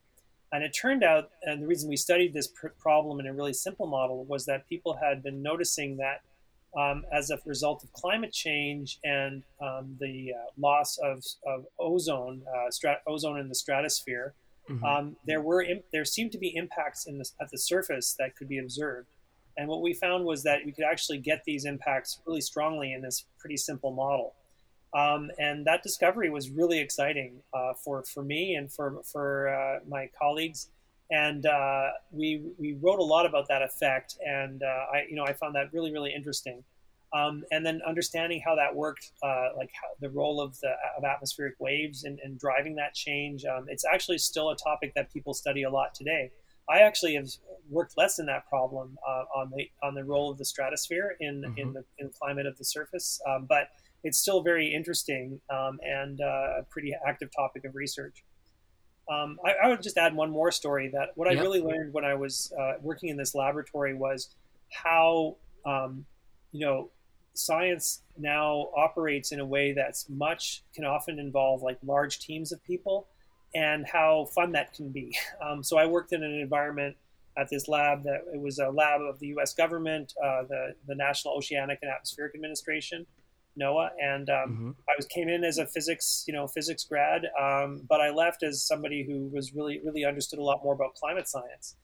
[0.53, 3.53] And it turned out, and the reason we studied this pr- problem in a really
[3.53, 6.22] simple model was that people had been noticing that
[6.76, 12.42] um, as a result of climate change and um, the uh, loss of, of ozone,
[12.48, 14.34] uh, strat- ozone in the stratosphere,
[14.68, 14.84] mm-hmm.
[14.84, 18.34] um, there were Im- there seemed to be impacts in the, at the surface that
[18.36, 19.09] could be observed.
[19.57, 23.03] And what we found was that we could actually get these impacts really strongly in
[23.03, 24.34] this pretty simple model.
[24.93, 29.78] Um, and that discovery was really exciting uh, for, for me and for, for uh,
[29.88, 30.68] my colleagues.
[31.11, 34.16] And uh, we, we wrote a lot about that effect.
[34.26, 36.62] And uh, I, you know, I found that really, really interesting.
[37.12, 41.03] Um, and then understanding how that worked, uh, like how, the role of the of
[41.03, 43.45] atmospheric waves and, and driving that change.
[43.45, 46.30] Um, it's actually still a topic that people study a lot today.
[46.68, 47.26] I actually have
[47.68, 51.43] worked less in that problem uh, on the on the role of the stratosphere in
[51.43, 51.59] mm-hmm.
[51.59, 53.70] in the in climate of the surface, um, but
[54.03, 58.24] it's still very interesting um, and uh, a pretty active topic of research.
[59.11, 62.05] Um, I, I, would just add one more story that what I really learned when
[62.05, 64.34] I was uh, working in this laboratory was
[64.70, 65.36] how
[65.66, 66.05] um,
[66.53, 66.90] you know
[67.34, 72.62] science now operates in a way that's much can often involve like large teams of
[72.62, 73.09] people
[73.55, 75.16] and how fun that can be.
[75.42, 76.96] Um, so I worked in an environment
[77.38, 79.55] at this lab that it was a lab of the U.S.
[79.55, 83.07] government, uh, the the National Oceanic and Atmospheric Administration,
[83.61, 84.71] NOAA, and um, mm-hmm.
[84.89, 88.43] I was came in as a physics you know physics grad, um, but I left
[88.43, 91.77] as somebody who was really really understood a lot more about climate science.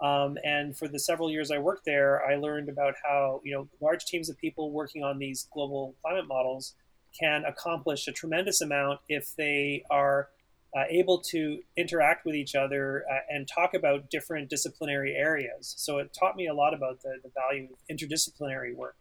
[0.00, 3.68] Um, and for the several years I worked there, I learned about how you know
[3.80, 6.74] large teams of people working on these global climate models
[7.18, 10.28] can accomplish a tremendous amount if they are
[10.76, 15.74] uh, able to interact with each other uh, and talk about different disciplinary areas.
[15.76, 18.96] So it taught me a lot about the, the value of interdisciplinary work.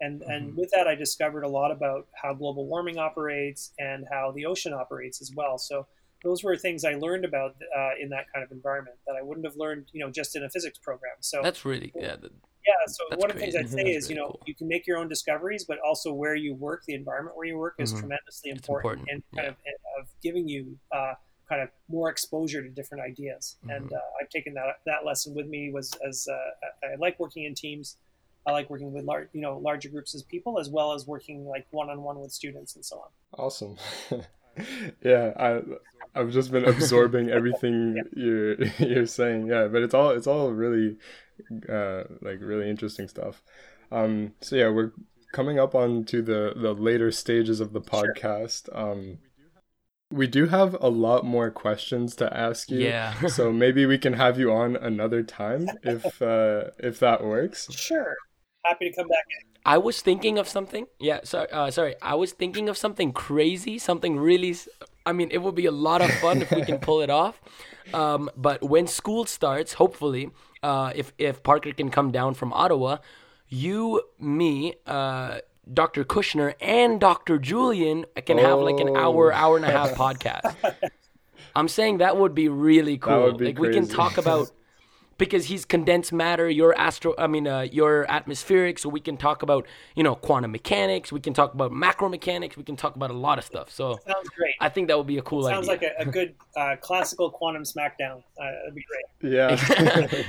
[0.00, 0.30] And, mm-hmm.
[0.30, 4.46] and with that, I discovered a lot about how global warming operates and how the
[4.46, 5.58] ocean operates as well.
[5.58, 5.86] So
[6.24, 9.46] those were things I learned about uh, in that kind of environment that I wouldn't
[9.46, 11.14] have learned, you know, just in a physics program.
[11.20, 12.16] So that's really yeah.
[12.66, 12.74] Yeah.
[12.86, 14.40] So one of the things I'd say is, you know, cool.
[14.46, 17.58] you can make your own discoveries, but also where you work, the environment where you
[17.58, 18.00] work, is mm-hmm.
[18.00, 19.72] tremendously important, important, and kind yeah.
[19.98, 21.14] of, of giving you uh,
[21.48, 23.56] kind of more exposure to different ideas.
[23.60, 23.70] Mm-hmm.
[23.70, 25.72] And uh, I've taken that that lesson with me.
[25.72, 27.96] Was as uh, I like working in teams.
[28.46, 31.46] I like working with large, you know, larger groups as people, as well as working
[31.46, 33.08] like one on one with students and so on.
[33.38, 33.76] Awesome.
[35.04, 35.60] yeah, I
[36.14, 38.24] I've just been absorbing everything yeah.
[38.24, 39.46] you're you're saying.
[39.46, 40.96] Yeah, but it's all it's all really
[41.68, 43.42] uh, like really interesting stuff.
[43.90, 44.92] Um, so yeah, we're
[45.32, 48.66] coming up on to the the later stages of the podcast.
[48.66, 48.90] Sure.
[48.90, 49.18] Um,
[50.10, 52.80] we do have a lot more questions to ask you.
[52.80, 53.28] Yeah.
[53.28, 57.72] so maybe we can have you on another time if uh, if that works.
[57.72, 58.16] Sure.
[58.64, 59.48] Happy to come back in.
[59.64, 60.86] I was thinking of something.
[60.98, 61.94] Yeah, sorry, uh, sorry.
[62.02, 64.56] I was thinking of something crazy, something really.
[65.06, 67.40] I mean, it would be a lot of fun if we can pull it off.
[67.92, 70.30] Um, but when school starts, hopefully,
[70.62, 72.98] uh, if if Parker can come down from Ottawa,
[73.48, 75.38] you, me, uh,
[75.72, 76.04] Dr.
[76.04, 77.38] Kushner, and Dr.
[77.38, 80.56] Julian can have like an hour, hour and a half podcast.
[81.54, 83.32] I'm saying that would be really cool.
[83.32, 83.68] Be like crazy.
[83.68, 84.50] we can talk about
[85.22, 88.76] because he's condensed matter, your astro, I mean, uh, your atmospheric.
[88.80, 91.12] So we can talk about, you know, quantum mechanics.
[91.12, 92.56] We can talk about macro mechanics.
[92.56, 93.70] We can talk about a lot of stuff.
[93.70, 94.56] So sounds great.
[94.60, 95.90] I think that would be a cool sounds idea.
[95.90, 98.24] Sounds like a, a good uh, classical quantum smackdown.
[98.36, 99.32] Uh, that'd be great.
[99.32, 99.54] Yeah.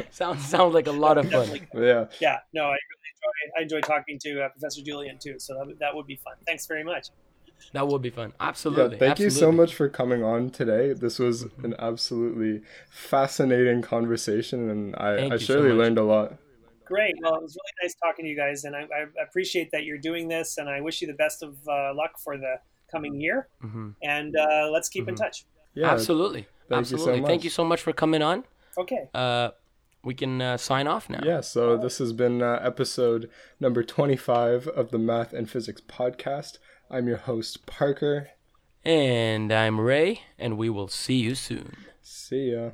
[0.12, 1.50] sounds sounds like a lot of fun.
[1.74, 2.06] Yeah.
[2.22, 2.38] Yeah.
[2.54, 3.58] No, I really enjoy.
[3.58, 5.40] I enjoy talking to uh, Professor Julian too.
[5.40, 6.34] So that, that would be fun.
[6.46, 7.08] Thanks very much.
[7.72, 8.34] That would be fun.
[8.40, 8.96] Absolutely.
[8.96, 9.26] Yeah, thank absolutely.
[9.26, 10.94] you so much for coming on today.
[10.94, 11.66] This was mm-hmm.
[11.66, 12.62] an absolutely
[12.92, 16.38] fascinating conversation, and I, I surely so learned a lot.
[16.86, 17.16] Great.
[17.22, 19.98] Well, it was really nice talking to you guys, and I, I appreciate that you're
[19.98, 22.56] doing this, and I wish you the best of uh, luck for the
[22.92, 23.48] coming year.
[23.64, 23.90] Mm-hmm.
[24.04, 25.10] And uh, let's keep mm-hmm.
[25.10, 25.46] in touch.
[25.74, 26.48] Yeah, absolutely.
[26.70, 27.16] Thank absolutely.
[27.16, 28.44] You so thank you so much for coming on.
[28.78, 29.10] Okay.
[29.14, 29.50] Uh,
[30.04, 31.22] we can uh, sign off now.
[31.24, 36.58] Yeah, so this has been uh, episode number 25 of the Math and Physics Podcast.
[36.94, 38.30] I'm your host, Parker.
[38.86, 41.76] And I'm Ray, and we will see you soon.
[42.04, 42.70] See ya.